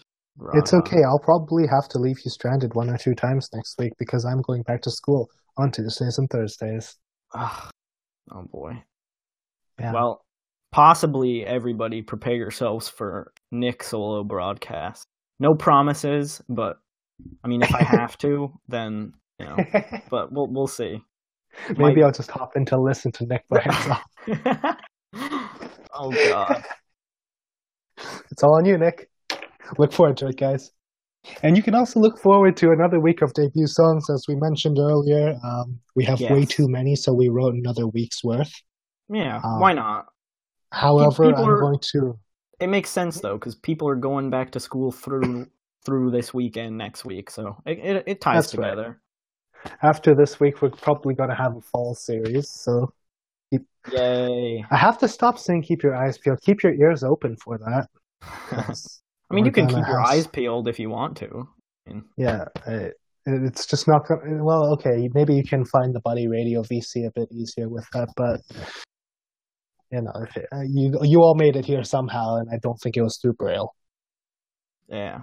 It's 0.53 0.73
okay. 0.73 1.03
I'll 1.03 1.19
probably 1.19 1.67
have 1.67 1.89
to 1.89 1.99
leave 1.99 2.19
you 2.23 2.31
stranded 2.31 2.75
one 2.75 2.89
or 2.89 2.97
two 2.97 3.13
times 3.13 3.49
next 3.53 3.77
week 3.77 3.91
because 3.99 4.23
I'm 4.23 4.41
going 4.41 4.63
back 4.63 4.81
to 4.83 4.89
school 4.89 5.29
on 5.57 5.69
Tuesdays 5.69 6.17
and 6.17 6.29
Thursdays. 6.29 6.95
Ugh. 7.33 7.71
Oh 8.31 8.43
boy. 8.43 8.81
Yeah. 9.77 9.91
Well, 9.91 10.23
possibly 10.71 11.45
everybody 11.45 12.03
prepare 12.03 12.35
yourselves 12.35 12.87
for 12.87 13.33
Nick 13.51 13.83
solo 13.83 14.23
broadcast. 14.23 15.03
No 15.41 15.55
promises, 15.55 16.41
but 16.47 16.79
I 17.43 17.47
mean 17.47 17.61
if 17.61 17.73
I 17.73 17.83
have 17.99 18.17
to, 18.19 18.51
then 18.67 19.13
you 19.39 19.45
know. 19.45 19.57
But 20.09 20.31
we'll 20.31 20.47
we'll 20.51 20.67
see. 20.67 21.01
Maybe 21.69 21.81
Might- 22.01 22.03
I'll 22.03 22.11
just 22.11 22.31
hop 22.31 22.55
in 22.55 22.65
to 22.65 22.79
listen 22.79 23.11
to 23.13 23.25
Nick 23.25 23.43
by 23.49 23.61
himself. 23.67 24.01
oh 25.93 26.11
god. 26.29 26.63
It's 28.31 28.43
all 28.43 28.55
on 28.57 28.65
you, 28.65 28.77
Nick. 28.77 29.09
Look 29.77 29.91
forward 29.93 30.17
to 30.17 30.27
it, 30.27 30.37
guys. 30.37 30.71
And 31.43 31.57
you 31.57 31.63
can 31.63 31.75
also 31.75 31.99
look 31.99 32.17
forward 32.19 32.55
to 32.57 32.71
another 32.71 32.99
week 32.99 33.21
of 33.21 33.33
debut 33.33 33.67
songs, 33.67 34.09
as 34.09 34.23
we 34.27 34.35
mentioned 34.35 34.77
earlier. 34.79 35.35
Um, 35.43 35.79
we 35.95 36.05
have 36.05 36.21
way 36.21 36.45
too 36.45 36.67
many, 36.69 36.95
so 36.95 37.13
we 37.13 37.27
wrote 37.27 37.53
another 37.55 37.87
week's 37.87 38.23
worth. 38.23 38.51
Yeah, 39.09 39.41
Um, 39.43 39.59
why 39.59 39.73
not? 39.73 40.05
However, 40.71 41.25
I'm 41.25 41.49
are- 41.49 41.59
going 41.59 41.79
to. 41.93 42.17
It 42.61 42.67
makes 42.67 42.89
sense 42.89 43.19
though, 43.21 43.33
because 43.35 43.55
people 43.55 43.87
are 43.89 43.95
going 43.95 44.29
back 44.29 44.51
to 44.51 44.59
school 44.59 44.91
through 44.91 45.47
through 45.85 46.11
this 46.11 46.33
weekend 46.33 46.77
next 46.77 47.05
week, 47.05 47.29
so 47.29 47.57
it 47.65 47.79
it, 47.79 48.03
it 48.07 48.21
ties 48.21 48.45
That's 48.45 48.55
right. 48.55 48.69
together. 48.69 49.01
After 49.83 50.15
this 50.15 50.39
week, 50.39 50.61
we're 50.61 50.69
probably 50.69 51.15
going 51.15 51.29
to 51.29 51.35
have 51.35 51.57
a 51.57 51.61
fall 51.61 51.93
series. 51.93 52.49
So 52.49 52.93
Yay! 53.91 54.63
I 54.69 54.77
have 54.77 54.97
to 54.99 55.07
stop 55.07 55.39
saying 55.39 55.63
"keep 55.63 55.83
your 55.83 55.95
eyes 55.95 56.17
peeled." 56.17 56.41
Keep 56.41 56.63
your 56.63 56.73
ears 56.73 57.03
open 57.03 57.35
for 57.43 57.57
that. 57.57 57.87
I 59.31 59.35
mean, 59.35 59.45
you 59.45 59.51
can 59.51 59.67
keep 59.67 59.87
your 59.87 60.01
eyes 60.01 60.27
peeled 60.27 60.67
if 60.67 60.79
you 60.79 60.89
want 60.89 61.17
to. 61.17 61.47
I 61.87 61.91
mean, 61.91 62.03
Yeah, 62.17 62.45
it, 62.67 62.93
it's 63.25 63.65
just 63.65 63.87
not 63.87 64.07
going. 64.07 64.43
Well, 64.43 64.73
okay, 64.73 65.09
maybe 65.13 65.33
you 65.33 65.43
can 65.43 65.65
find 65.65 65.93
the 65.93 66.01
Buddy 66.01 66.27
Radio 66.27 66.61
VC 66.63 67.07
a 67.07 67.11
bit 67.15 67.29
easier 67.31 67.69
with 67.69 67.87
that, 67.93 68.09
but 68.15 68.41
you 69.91 70.01
know, 70.01 70.11
if 70.23 70.35
it, 70.35 70.45
uh, 70.51 70.61
you 70.67 70.97
you 71.03 71.19
all 71.21 71.35
made 71.35 71.55
it 71.55 71.65
here 71.65 71.83
somehow, 71.83 72.35
and 72.35 72.49
I 72.51 72.57
don't 72.61 72.77
think 72.77 72.97
it 72.97 73.01
was 73.01 73.17
through 73.21 73.33
Braille. 73.33 73.73
yeah, 74.89 75.21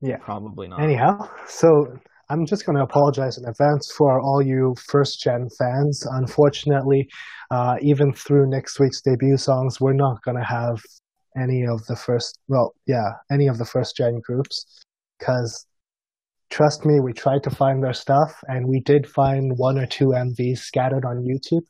Yeah. 0.00 0.16
probably 0.18 0.68
not. 0.68 0.80
Anyhow, 0.80 1.28
so 1.46 1.98
I'm 2.30 2.46
just 2.46 2.64
going 2.64 2.76
to 2.76 2.82
apologize 2.82 3.38
in 3.38 3.44
advance 3.44 3.90
for 3.90 4.20
all 4.20 4.40
you 4.40 4.74
first 4.86 5.20
gen 5.20 5.48
fans. 5.58 6.06
Unfortunately, 6.10 7.08
uh, 7.50 7.76
even 7.82 8.12
through 8.12 8.48
next 8.48 8.78
week's 8.78 9.00
debut 9.00 9.36
songs, 9.36 9.80
we're 9.80 9.92
not 9.92 10.22
going 10.22 10.36
to 10.36 10.44
have 10.44 10.80
any 11.36 11.66
of 11.66 11.84
the 11.86 11.96
first, 11.96 12.38
well, 12.48 12.74
yeah, 12.86 13.12
any 13.32 13.48
of 13.48 13.58
the 13.58 13.64
first 13.64 13.96
gen 13.96 14.20
groups. 14.20 14.84
Because 15.18 15.66
trust 16.50 16.84
me, 16.84 17.00
we 17.00 17.12
tried 17.12 17.42
to 17.42 17.50
find 17.50 17.82
their 17.82 17.92
stuff 17.92 18.40
and 18.48 18.68
we 18.68 18.80
did 18.80 19.08
find 19.08 19.58
one 19.58 19.76
or 19.76 19.86
two 19.86 20.08
MVs 20.08 20.58
scattered 20.58 21.04
on 21.04 21.24
YouTube. 21.24 21.64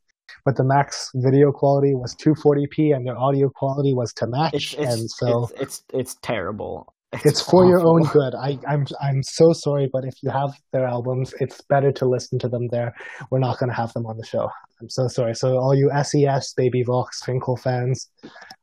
But 0.45 0.57
the 0.57 0.64
max 0.64 1.11
video 1.14 1.53
quality 1.53 1.95
was 1.95 2.14
240p 2.16 2.95
and 2.95 3.07
their 3.07 3.19
audio 3.19 3.49
quality 3.49 3.95
was 3.95 4.12
to 4.14 4.27
match. 4.27 4.55
It's 4.55 4.75
it's, 4.75 4.95
and 4.95 5.11
so 5.11 5.45
it's 5.45 5.61
it's 5.61 5.83
it's 5.93 6.16
terrible. 6.23 6.95
It's 7.25 7.40
for 7.42 7.66
your 7.66 7.81
own 7.85 8.05
good. 8.05 8.35
I, 8.37 8.57
I'm 8.68 8.87
I'm 9.01 9.23
so 9.25 9.53
sorry, 9.53 9.88
but 9.92 10.05
if 10.05 10.23
you 10.23 10.31
have 10.31 10.51
their 10.73 10.87
albums, 10.87 11.35
it's 11.40 11.61
better 11.62 11.90
to 11.92 12.07
listen 12.07 12.38
to 12.38 12.49
them 12.49 12.68
there. 12.68 12.94
We're 13.31 13.40
not 13.40 13.59
going 13.59 13.68
to 13.68 13.75
have 13.75 13.92
them 13.94 14.07
on 14.07 14.16
the 14.16 14.25
show. 14.25 14.49
I'm 14.81 14.88
so 14.88 15.09
sorry. 15.09 15.35
So 15.35 15.59
all 15.59 15.75
you 15.75 15.90
SES, 16.05 16.55
Baby 16.55 16.85
Vox, 16.85 17.23
Fin.K.L 17.25 17.57
fans, 17.57 18.09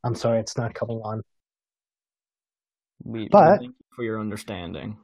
I'm 0.06 0.16
sorry, 0.16 0.40
it's 0.40 0.58
not 0.58 0.74
coming 0.74 1.02
on. 1.04 1.22
We, 3.04 3.28
But- 3.28 3.58
thank 3.60 3.64
you 3.64 3.74
for 3.94 4.04
your 4.04 4.20
understanding. 4.20 4.98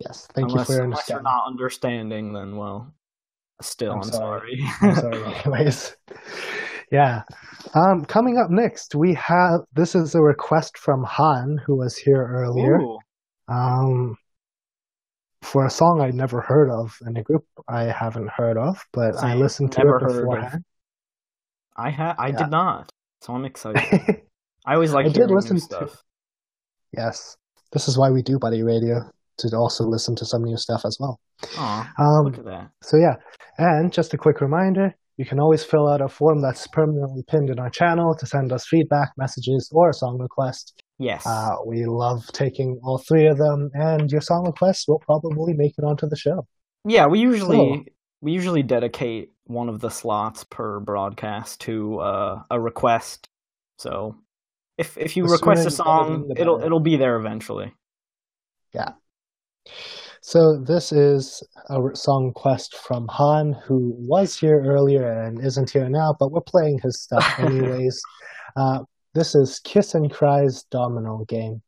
Yes, 0.00 0.26
thank 0.34 0.48
unless, 0.50 0.68
you 0.68 0.74
for 0.74 0.78
your 0.78 0.84
unless 0.84 1.08
you're 1.08 1.18
understanding. 1.18 1.22
not 1.24 1.46
understanding, 1.46 2.32
then 2.34 2.56
well, 2.56 2.92
still, 3.62 3.92
I'm 3.92 3.98
I'm, 4.02 4.10
sorry. 4.10 4.60
sorry. 4.80 4.90
I'm 4.90 4.94
sorry. 4.96 5.34
Anyways, 5.46 5.96
yeah. 6.98 7.22
Um, 7.74 8.04
coming 8.04 8.36
up 8.38 8.50
next, 8.50 8.94
we 8.94 9.14
have 9.14 9.60
this 9.78 9.94
is 9.94 10.14
a 10.14 10.22
request 10.22 10.78
from 10.78 11.00
Han, 11.16 11.48
who 11.64 11.74
was 11.82 11.96
here 11.96 12.22
earlier. 12.42 12.76
Ooh, 12.80 12.98
Um, 13.48 14.16
for 15.42 15.66
a 15.66 15.70
song 15.80 16.00
I'd 16.00 16.14
never 16.14 16.40
heard 16.40 16.70
of 16.70 16.96
and 17.02 17.18
a 17.18 17.22
group 17.22 17.44
I 17.68 17.82
haven't 18.02 18.30
heard 18.30 18.56
of, 18.56 18.74
but 18.92 19.12
I 19.16 19.32
Same. 19.32 19.40
listened 19.40 19.72
to 19.72 19.80
it 19.80 19.84
heard 19.86 20.02
of- 20.02 20.16
beforehand. 20.16 20.64
I 21.76 21.90
had 21.90 22.14
I 22.18 22.28
Yeah. 22.28 22.36
did 22.42 22.50
not, 22.50 22.90
so 23.22 23.34
I'm 23.34 23.44
excited. 23.44 23.82
I 24.66 24.74
always 24.74 24.92
like 24.96 25.06
I 25.06 25.10
did 25.10 25.30
listen 25.30 25.56
new 25.56 25.60
to- 25.60 25.66
stuff. 25.66 26.02
yes, 26.96 27.36
this 27.72 27.88
is 27.88 27.98
why 27.98 28.08
we 28.10 28.22
do 28.22 28.38
Buddy 28.38 28.62
Radio 28.62 28.96
to 29.38 29.46
also 29.56 29.84
listen 29.84 30.14
to 30.16 30.24
some 30.24 30.42
new 30.44 30.56
stuff 30.56 30.82
as 30.86 30.96
well. 31.00 31.18
Aw, 31.58 31.92
Um, 31.98 32.24
look 32.26 32.38
at 32.38 32.44
that. 32.46 32.70
So 32.82 32.96
yeah, 32.96 33.16
and 33.58 33.92
just 33.92 34.14
a 34.14 34.18
quick 34.24 34.40
reminder, 34.40 34.94
you 35.16 35.24
can 35.24 35.38
always 35.40 35.64
fill 35.64 35.88
out 35.88 36.00
a 36.00 36.08
form 36.08 36.40
that's 36.40 36.66
permanently 36.66 37.22
pinned 37.28 37.50
in 37.50 37.58
our 37.58 37.70
channel 37.70 38.14
to 38.16 38.26
send 38.26 38.52
us 38.52 38.66
feedback, 38.66 39.12
messages, 39.16 39.70
or 39.72 39.90
a 39.90 39.94
song 39.94 40.18
request. 40.18 40.82
Yes. 40.98 41.26
Uh, 41.26 41.56
we 41.66 41.84
love 41.86 42.24
taking 42.32 42.80
all 42.82 42.98
three 42.98 43.26
of 43.26 43.38
them, 43.38 43.70
and 43.74 44.10
your 44.10 44.20
song 44.20 44.44
requests 44.46 44.86
will 44.88 45.00
probably 45.00 45.52
make 45.52 45.74
it 45.78 45.84
onto 45.84 46.08
the 46.08 46.16
show. 46.16 46.46
yeah, 46.84 47.06
we 47.06 47.20
usually 47.20 47.56
so- 47.56 47.84
we 48.20 48.32
usually 48.32 48.62
dedicate 48.62 49.32
one 49.44 49.68
of 49.68 49.80
the 49.80 49.90
slots 49.90 50.44
per 50.44 50.80
broadcast 50.80 51.60
to 51.62 51.98
uh, 51.98 52.42
a 52.50 52.58
request. 52.60 53.28
So 53.78 54.16
if 54.78 54.96
if 54.96 55.16
you 55.16 55.26
request 55.26 55.60
a 55.60 55.64
you 55.64 55.64
get 55.64 55.72
it 55.72 55.76
song, 55.76 56.30
it'll 56.36 56.62
it'll 56.62 56.80
be 56.80 56.96
there 56.96 57.16
eventually. 57.16 57.72
So 60.26 60.56
this 60.56 60.90
is 60.90 61.42
a 61.68 61.78
song 61.92 62.32
quest 62.34 62.76
from 62.78 63.06
Han, 63.08 63.52
who 63.52 63.94
was 63.98 64.34
here 64.34 64.58
earlier 64.64 65.06
and 65.06 65.38
isn't 65.38 65.68
here 65.68 65.90
now, 65.90 66.16
but 66.18 66.32
we're 66.32 66.40
playing 66.40 66.78
his 66.78 67.02
stuff 67.02 67.22
anyways. 67.38 68.00
uh, 68.56 68.84
this 69.12 69.34
is 69.34 69.58
Kiss 69.58 69.94
and 69.94 70.10
Cry's 70.10 70.62
Domino 70.70 71.26
Game. 71.28 71.60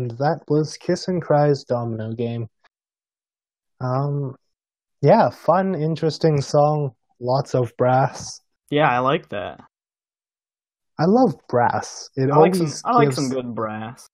And 0.00 0.10
that 0.12 0.40
was 0.48 0.76
Kiss 0.78 1.08
and 1.08 1.20
Cry's 1.20 1.64
Domino 1.64 2.12
Game. 2.12 2.48
Um, 3.80 4.34
yeah, 5.02 5.30
fun, 5.30 5.74
interesting 5.74 6.40
song. 6.40 6.92
Lots 7.20 7.54
of 7.54 7.76
brass. 7.76 8.40
Yeah, 8.70 8.88
I 8.88 8.98
like 9.00 9.28
that. 9.28 9.60
I 10.98 11.04
love 11.06 11.34
brass. 11.48 12.08
It 12.16 12.30
I 12.30 12.36
like 12.36 12.54
always 12.54 12.80
some. 12.80 12.90
I 12.92 12.96
like 12.96 13.06
gives, 13.08 13.16
some 13.16 13.28
good 13.28 13.54
brass. 13.54 14.06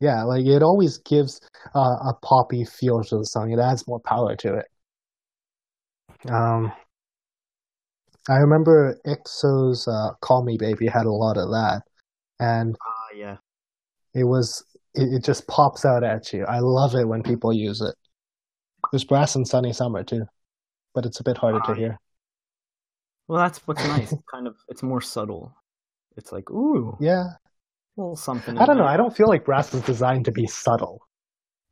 Yeah, 0.00 0.22
like 0.24 0.44
it 0.44 0.62
always 0.62 0.98
gives 0.98 1.40
uh, 1.74 1.96
a 2.08 2.14
poppy 2.22 2.64
feel 2.64 3.02
to 3.04 3.18
the 3.18 3.24
song. 3.24 3.52
It 3.52 3.58
adds 3.58 3.86
more 3.86 4.00
power 4.00 4.36
to 4.36 4.54
it. 4.54 4.66
Um, 6.30 6.72
I 8.28 8.36
remember 8.36 8.98
EXO's 9.06 9.88
uh, 9.88 10.12
"Call 10.20 10.44
Me 10.44 10.56
Baby" 10.58 10.86
had 10.86 11.06
a 11.06 11.12
lot 11.12 11.38
of 11.38 11.50
that, 11.50 11.82
and 12.40 12.76
Ah, 12.82 13.14
yeah. 13.16 13.36
it 14.14 14.24
was 14.24 14.62
it, 14.96 15.14
it 15.14 15.24
just 15.24 15.46
pops 15.46 15.84
out 15.84 16.02
at 16.04 16.32
you. 16.32 16.44
I 16.44 16.58
love 16.60 16.94
it 16.94 17.06
when 17.06 17.22
people 17.22 17.52
use 17.52 17.80
it. 17.80 17.94
There's 18.92 19.04
brass 19.04 19.36
in 19.36 19.44
"Sunny 19.44 19.72
Summer" 19.72 20.04
too, 20.04 20.24
but 20.94 21.06
it's 21.06 21.20
a 21.20 21.24
bit 21.24 21.36
harder 21.38 21.60
to 21.60 21.70
Ah, 21.70 21.74
hear. 21.74 21.98
Well, 23.28 23.38
that's 23.40 23.58
what's 23.66 23.84
nice. 23.88 24.12
It's 24.12 24.22
kind 24.32 24.46
of, 24.46 24.56
it's 24.68 24.82
more 24.82 25.00
subtle. 25.00 25.54
It's 26.16 26.32
like, 26.32 26.48
ooh, 26.50 26.96
Yeah, 27.00 27.24
a 27.24 28.00
little 28.00 28.16
something. 28.16 28.56
I 28.58 28.64
don't 28.66 28.76
know. 28.78 28.84
there. 28.84 28.92
I 28.92 28.96
don't 28.96 29.14
feel 29.16 29.28
like 29.28 29.44
brass 29.44 29.74
is 29.74 29.82
designed 29.82 30.24
to 30.26 30.32
be 30.32 30.46
subtle. 30.46 31.00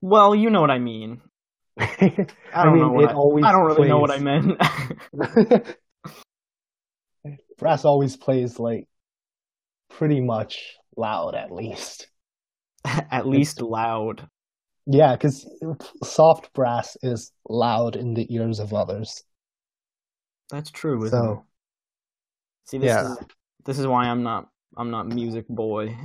Well, 0.01 0.35
you 0.35 0.51
know 0.51 0.61
what 0.61 0.71
I 0.71 0.79
mean. 0.79 1.21
I, 1.79 2.27
I 2.53 2.65
don't 2.65 2.75
mean, 2.75 2.83
know 2.83 2.93
what 2.93 3.05
it 3.05 3.11
I, 3.11 3.15
always 3.15 3.45
I 3.45 3.53
don't 3.53 3.65
really 3.67 3.89
know 3.89 3.99
what 3.99 4.11
I 4.11 4.19
plays- 4.19 4.45
meant. 5.15 5.77
brass 7.59 7.85
always 7.85 8.17
plays 8.17 8.59
like 8.59 8.87
pretty 9.91 10.21
much 10.21 10.75
loud, 10.97 11.35
at 11.35 11.51
least. 11.53 12.09
At 13.11 13.27
least 13.27 13.61
loud. 13.63 14.29
Yeah, 14.87 15.13
because 15.17 15.47
soft 16.03 16.53
brass 16.53 16.97
is 17.03 17.33
loud 17.49 17.97
in 17.97 18.13
the 18.15 18.27
ears 18.35 18.59
of 18.61 18.75
others. 18.75 19.23
That's 20.51 20.71
true. 20.71 21.05
Isn't 21.05 21.19
So- 21.19 21.33
it? 21.33 21.39
See, 22.67 22.79
this 22.79 22.87
yeah. 22.89 23.13
is 23.13 23.19
this 23.67 23.79
is 23.79 23.87
why 23.87 24.05
I'm 24.09 24.23
not 24.23 24.49
I'm 24.77 24.91
not 24.91 25.09
music 25.09 25.47
boy. 25.49 25.97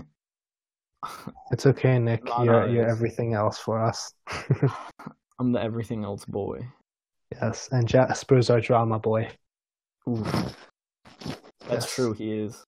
It's 1.52 1.66
okay, 1.66 1.98
Nick. 1.98 2.22
You're 2.44 2.68
you're 2.68 2.88
everything 2.90 3.34
else 3.34 3.58
for 3.58 3.82
us. 3.84 4.14
I'm 5.40 5.52
the 5.54 5.62
everything 5.64 6.04
else 6.04 6.26
boy. 6.26 6.60
yes, 7.32 7.70
and 7.72 7.88
Jasper's 7.88 8.50
our 8.50 8.60
drama 8.60 9.00
boy. 9.00 9.30
Ooh, 10.10 10.24
that's 11.68 11.86
Yes. 11.86 11.96
true. 11.96 12.12
He 12.14 12.34
is. 12.40 12.64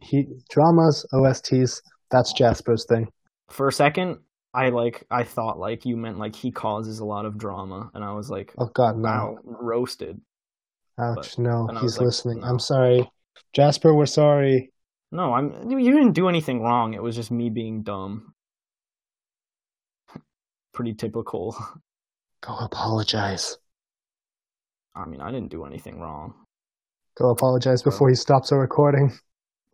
He 0.00 0.26
dramas, 0.50 1.04
OSTs. 1.12 1.80
That's 2.12 2.32
Jasper's 2.32 2.86
thing. 2.88 3.08
For 3.54 3.68
a 3.68 3.72
second, 3.72 4.18
I 4.52 4.70
like 4.70 5.04
I 5.12 5.22
thought 5.22 5.60
like 5.60 5.86
you 5.86 5.96
meant 5.96 6.18
like 6.18 6.34
he 6.34 6.50
causes 6.50 6.98
a 6.98 7.04
lot 7.04 7.24
of 7.24 7.38
drama, 7.38 7.88
and 7.94 8.02
I 8.02 8.12
was 8.12 8.28
like, 8.28 8.52
Oh 8.58 8.66
God, 8.66 8.96
no! 8.98 9.38
roasted. 9.44 10.20
Ouch! 10.98 11.38
No, 11.38 11.68
he's 11.80 11.98
like, 11.98 12.06
listening. 12.06 12.40
no. 12.40 12.48
I'm 12.48 12.58
sorry, 12.58 13.08
Jasper. 13.52 13.94
We're 13.94 14.06
sorry. 14.06 14.72
No, 15.12 15.32
I'm. 15.32 15.70
You 15.70 15.92
didn't 15.92 16.14
do 16.14 16.28
anything 16.28 16.62
wrong. 16.62 16.94
It 16.94 17.02
was 17.02 17.14
just 17.14 17.30
me 17.30 17.48
being 17.48 17.84
dumb. 17.84 18.34
Pretty 20.72 20.94
typical. 20.94 21.56
Go 22.40 22.56
apologize. 22.56 23.56
I 24.96 25.06
mean, 25.06 25.20
I 25.20 25.30
didn't 25.30 25.50
do 25.50 25.64
anything 25.64 26.00
wrong. 26.00 26.34
Go 27.16 27.30
apologize 27.30 27.82
before 27.82 28.08
he 28.08 28.16
stops 28.16 28.50
our 28.50 28.58
recording. 28.58 29.12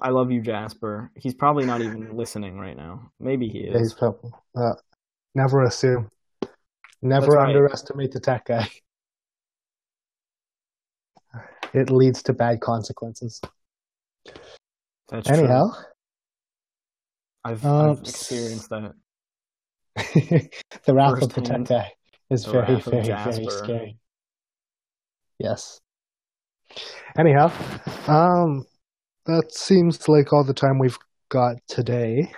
I 0.02 0.10
love 0.10 0.30
you, 0.30 0.40
Jasper. 0.40 1.10
He's 1.16 1.34
probably 1.34 1.64
not 1.66 1.80
even 1.80 2.16
listening 2.16 2.58
right 2.58 2.76
now. 2.76 3.10
Maybe 3.20 3.48
he 3.48 3.66
Yeah, 3.66 3.78
he's 3.78 3.88
is. 3.88 3.94
probably. 3.94 4.30
Uh, 4.56 4.74
never 5.34 5.62
assume. 5.62 6.10
Never 7.02 7.32
right. 7.32 7.48
underestimate 7.48 8.12
the 8.12 8.20
tech 8.20 8.46
guy. 8.46 8.68
It 11.72 11.90
leads 11.90 12.22
to 12.24 12.32
bad 12.32 12.60
consequences. 12.60 13.40
That's 15.08 15.28
Anyhow, 15.28 15.70
true. 15.72 15.84
I've, 17.44 17.64
Um, 17.64 17.90
I've 17.90 18.00
experienced 18.00 18.68
that. 18.70 18.92
the 20.84 20.94
wrath 20.94 21.22
of 21.22 21.32
the 21.32 21.40
tech 21.40 21.64
guy 21.64 21.92
is 22.28 22.44
very, 22.44 22.80
very, 22.80 23.02
very 23.06 23.46
scary. 23.48 23.98
Yes. 25.38 25.80
Anyhow, 27.16 27.50
um, 28.06 28.66
that 29.26 29.52
seems 29.52 30.08
like 30.08 30.32
all 30.32 30.44
the 30.44 30.54
time 30.54 30.78
we've 30.78 30.98
got 31.28 31.56
today 31.68 32.32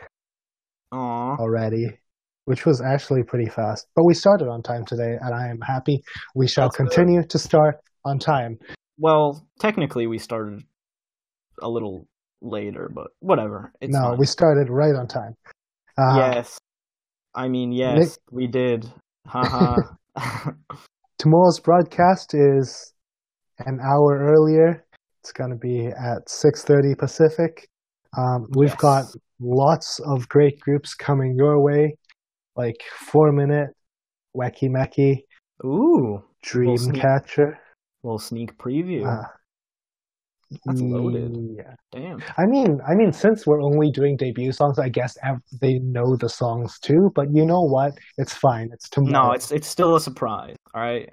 Aw. 0.92 1.36
already, 1.36 1.86
which 2.44 2.66
was 2.66 2.80
actually 2.80 3.22
pretty 3.22 3.48
fast. 3.48 3.86
But 3.94 4.04
we 4.04 4.14
started 4.14 4.48
on 4.48 4.62
time 4.62 4.84
today, 4.84 5.16
and 5.20 5.34
I 5.34 5.48
am 5.48 5.60
happy. 5.60 6.02
We 6.34 6.48
shall 6.48 6.66
That's 6.66 6.76
good. 6.76 6.90
continue 6.90 7.22
to 7.26 7.38
start 7.38 7.76
on 8.04 8.18
time. 8.18 8.58
Well, 8.98 9.46
technically, 9.58 10.06
we 10.06 10.18
started 10.18 10.62
a 11.62 11.68
little 11.68 12.06
later, 12.40 12.90
but 12.92 13.08
whatever. 13.20 13.72
It's 13.80 13.92
no, 13.92 14.10
fine. 14.10 14.18
we 14.18 14.26
started 14.26 14.68
right 14.68 14.94
on 14.94 15.06
time. 15.06 15.36
Uh, 15.96 16.32
yes. 16.34 16.58
I 17.34 17.48
mean, 17.48 17.72
yes, 17.72 18.18
we 18.30 18.46
did. 18.46 18.90
Haha. 19.26 19.76
Tomorrow's 21.18 21.60
broadcast 21.60 22.34
is 22.34 22.92
an 23.60 23.78
hour 23.80 24.18
earlier. 24.18 24.84
It's 25.22 25.32
going 25.32 25.50
to 25.50 25.56
be 25.56 25.86
at 25.86 26.26
6:30 26.28 26.98
Pacific. 26.98 27.68
Um, 28.18 28.48
we've 28.50 28.70
Yes. 28.70 28.80
got 28.80 29.04
lots 29.38 30.00
of 30.00 30.28
great 30.28 30.58
groups 30.58 30.94
coming 30.94 31.36
your 31.36 31.60
way, 31.60 31.96
like 32.56 32.82
Four 32.98 33.30
Minute, 33.30 33.70
Weki 34.36 34.68
Meki, 34.68 35.24
Ooh, 35.64 36.24
Dreamcatcher. 36.44 37.56
little 38.02 38.18
sneak 38.18 38.58
preview. 38.58 39.06
Uh, 39.06 39.28
That's 40.66 40.80
loaded. 40.80 41.36
Yeah. 41.56 41.74
Damn. 41.92 42.20
I 42.36 42.44
mean, 42.46 42.80
I 42.86 42.94
mean, 42.96 43.12
since 43.12 43.46
we're 43.46 43.62
only 43.62 43.92
doing 43.92 44.16
debut 44.16 44.50
songs, 44.50 44.78
I 44.80 44.88
guess 44.88 45.16
they 45.60 45.78
know 45.78 46.16
the 46.16 46.28
songs 46.28 46.80
too. 46.80 47.12
But 47.14 47.32
you 47.32 47.46
know 47.46 47.62
what? 47.62 47.96
It's 48.18 48.34
fine. 48.34 48.70
It's 48.72 48.88
tomorrow. 48.90 49.28
No, 49.28 49.32
it's 49.34 49.52
it's 49.52 49.68
still 49.68 49.94
a 49.94 50.00
surprise. 50.00 50.56
All 50.74 50.82
right. 50.82 51.08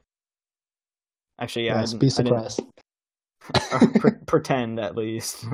Actually, 1.39 1.67
yeah. 1.67 1.79
Yes. 1.81 1.93
Be 1.93 2.09
surprised. 2.09 2.59
pre- 3.99 4.11
pretend 4.25 4.79
at 4.79 4.95
least. 4.95 5.45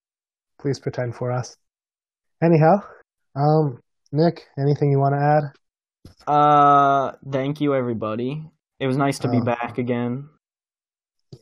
Please 0.60 0.78
pretend 0.78 1.14
for 1.14 1.30
us. 1.30 1.56
Anyhow, 2.42 2.82
um, 3.34 3.80
Nick, 4.12 4.46
anything 4.58 4.90
you 4.90 4.98
want 4.98 5.14
to 5.14 5.20
add? 5.20 5.52
Uh, 6.26 7.12
thank 7.30 7.60
you 7.60 7.74
everybody. 7.74 8.44
It 8.80 8.86
was 8.86 8.96
nice 8.96 9.18
to 9.20 9.28
be 9.28 9.38
Oh. 9.38 9.44
back 9.44 9.78
again. 9.78 10.28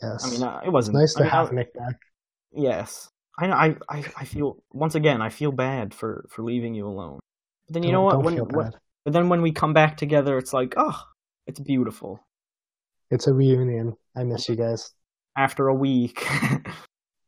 Yes. 0.03 0.27
I 0.27 0.31
mean, 0.31 0.43
uh, 0.43 0.61
it 0.65 0.71
wasn't 0.71 0.97
nice 0.99 1.15
I 1.17 1.19
to 1.19 1.25
mean, 1.25 1.31
have 1.33 1.49
I- 1.53 1.55
Nick 1.55 1.75
back. 1.75 1.97
Yes, 2.53 3.09
I, 3.39 3.47
know. 3.49 3.55
I, 3.55 3.77
I, 3.89 4.05
I 4.17 4.25
feel 4.25 4.63
once 4.73 4.95
again. 4.95 5.21
I 5.21 5.29
feel 5.29 5.51
bad 5.53 5.93
for 5.93 6.25
for 6.31 6.43
leaving 6.43 6.75
you 6.75 6.87
alone. 6.87 7.19
But 7.67 7.75
then 7.75 7.83
you 7.83 7.91
Don't- 7.93 8.01
know 8.11 8.17
what? 8.17 8.25
When, 8.25 8.35
feel 8.37 8.47
when- 8.47 8.73
but 9.05 9.13
then 9.13 9.29
when 9.29 9.43
we 9.43 9.53
come 9.53 9.73
back 9.73 9.97
together, 9.97 10.39
it's 10.39 10.53
like, 10.53 10.75
oh, 10.77 10.99
it's 11.47 11.61
beautiful. 11.61 12.21
It's 13.11 13.27
a 13.27 13.35
reunion. 13.35 13.97
I 14.17 14.23
miss 14.25 14.49
you 14.49 14.57
guys. 14.57 14.93
After 15.37 15.69
a 15.69 15.75
week. 15.75 16.27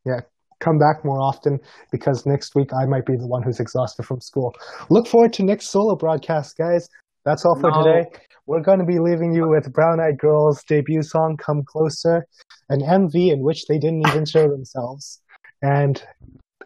Yeah, 0.06 0.20
come 0.60 0.78
back 0.78 1.04
more 1.04 1.20
often 1.20 1.58
because 1.90 2.24
next 2.26 2.54
week 2.54 2.70
I 2.72 2.86
might 2.86 3.04
be 3.06 3.16
the 3.16 3.26
one 3.26 3.42
who's 3.42 3.58
exhausted 3.58 4.04
from 4.04 4.20
school. 4.20 4.54
Look 4.88 5.08
forward 5.08 5.32
to 5.32 5.42
next 5.42 5.70
solo 5.70 5.96
broadcast, 5.96 6.56
guys. 6.56 6.88
That's 7.24 7.44
all 7.44 7.58
for 7.58 7.72
No. 7.72 7.82
today. 7.82 8.04
We're 8.46 8.62
going 8.62 8.78
to 8.78 8.84
be 8.84 9.00
leaving 9.00 9.34
you 9.34 9.48
with 9.48 9.72
Brown 9.72 9.98
Eyed 9.98 10.18
Girls' 10.18 10.62
debut 10.68 11.02
song, 11.02 11.36
Come 11.38 11.64
Closer, 11.66 12.24
an 12.68 12.82
MV 12.82 13.32
in 13.32 13.40
which 13.40 13.66
they 13.66 13.78
didn't 13.78 14.06
even 14.06 14.24
show 14.24 14.48
themselves. 14.48 15.20
And 15.60 16.00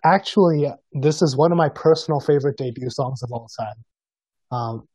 actually, 0.05 0.71
this 0.93 1.23
is 1.23 1.35
one 1.35 1.51
of 1.51 1.57
my 1.57 1.71
personal 1.71 2.21
favorite 2.21 2.59
debut 2.59 2.91
songs 2.91 3.23
of 3.23 3.33
all 3.33 3.49
time. 3.59 3.77
Um, 4.53 4.89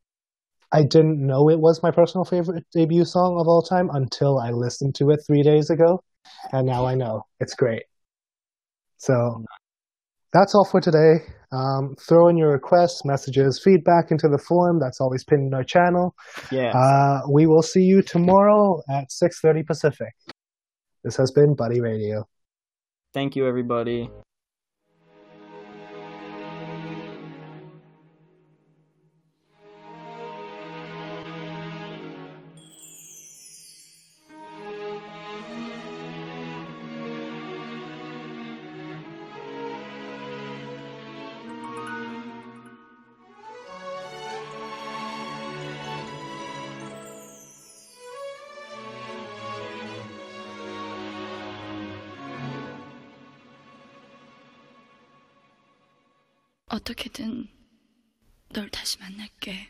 I 0.71 0.83
didn't 0.83 1.25
know 1.25 1.49
it 1.49 1.59
was 1.59 1.81
my 1.81 1.89
personal 1.89 2.25
favorite 2.25 2.65
debut 2.71 3.05
song 3.05 3.39
of 3.39 3.47
all 3.47 3.63
time 3.63 3.89
until 3.91 4.37
I 4.37 4.51
listened 4.51 4.93
to 4.95 5.09
it 5.09 5.21
three 5.25 5.41
days 5.41 5.71
ago. 5.71 6.03
And 6.51 6.65
now 6.67 6.85
I 6.85 6.95
know. 6.95 7.23
It's 7.39 7.55
great. 7.55 7.83
So 8.97 9.43
that's 10.33 10.53
all 10.55 10.65
for 10.65 10.81
today. 10.81 11.23
Um, 11.51 11.95
throw 12.07 12.27
in 12.27 12.37
your 12.37 12.51
requests, 12.51 13.05
messages, 13.05 13.61
feedback 13.63 14.11
into 14.11 14.27
the 14.27 14.37
forum. 14.37 14.79
That's 14.79 14.99
always 14.99 15.23
pinned 15.23 15.47
in 15.47 15.53
our 15.53 15.63
channel. 15.63 16.15
yeah. 16.51 16.71
Uh, 16.71 17.21
we 17.31 17.47
will 17.47 17.61
see 17.61 17.83
you 17.83 18.01
tomorrow 18.01 18.81
at 18.89 19.05
6.30 19.09 19.65
Pacific. 19.65 20.13
This 21.03 21.15
has 21.17 21.31
been 21.31 21.55
Buddy 21.55 21.79
Radio. 21.81 22.27
Thank 23.13 23.35
you, 23.35 23.47
everybody. 23.47 24.09
어떻게든 56.75 57.47
널 58.49 58.69
다시 58.69 58.99
만날게. 58.99 59.69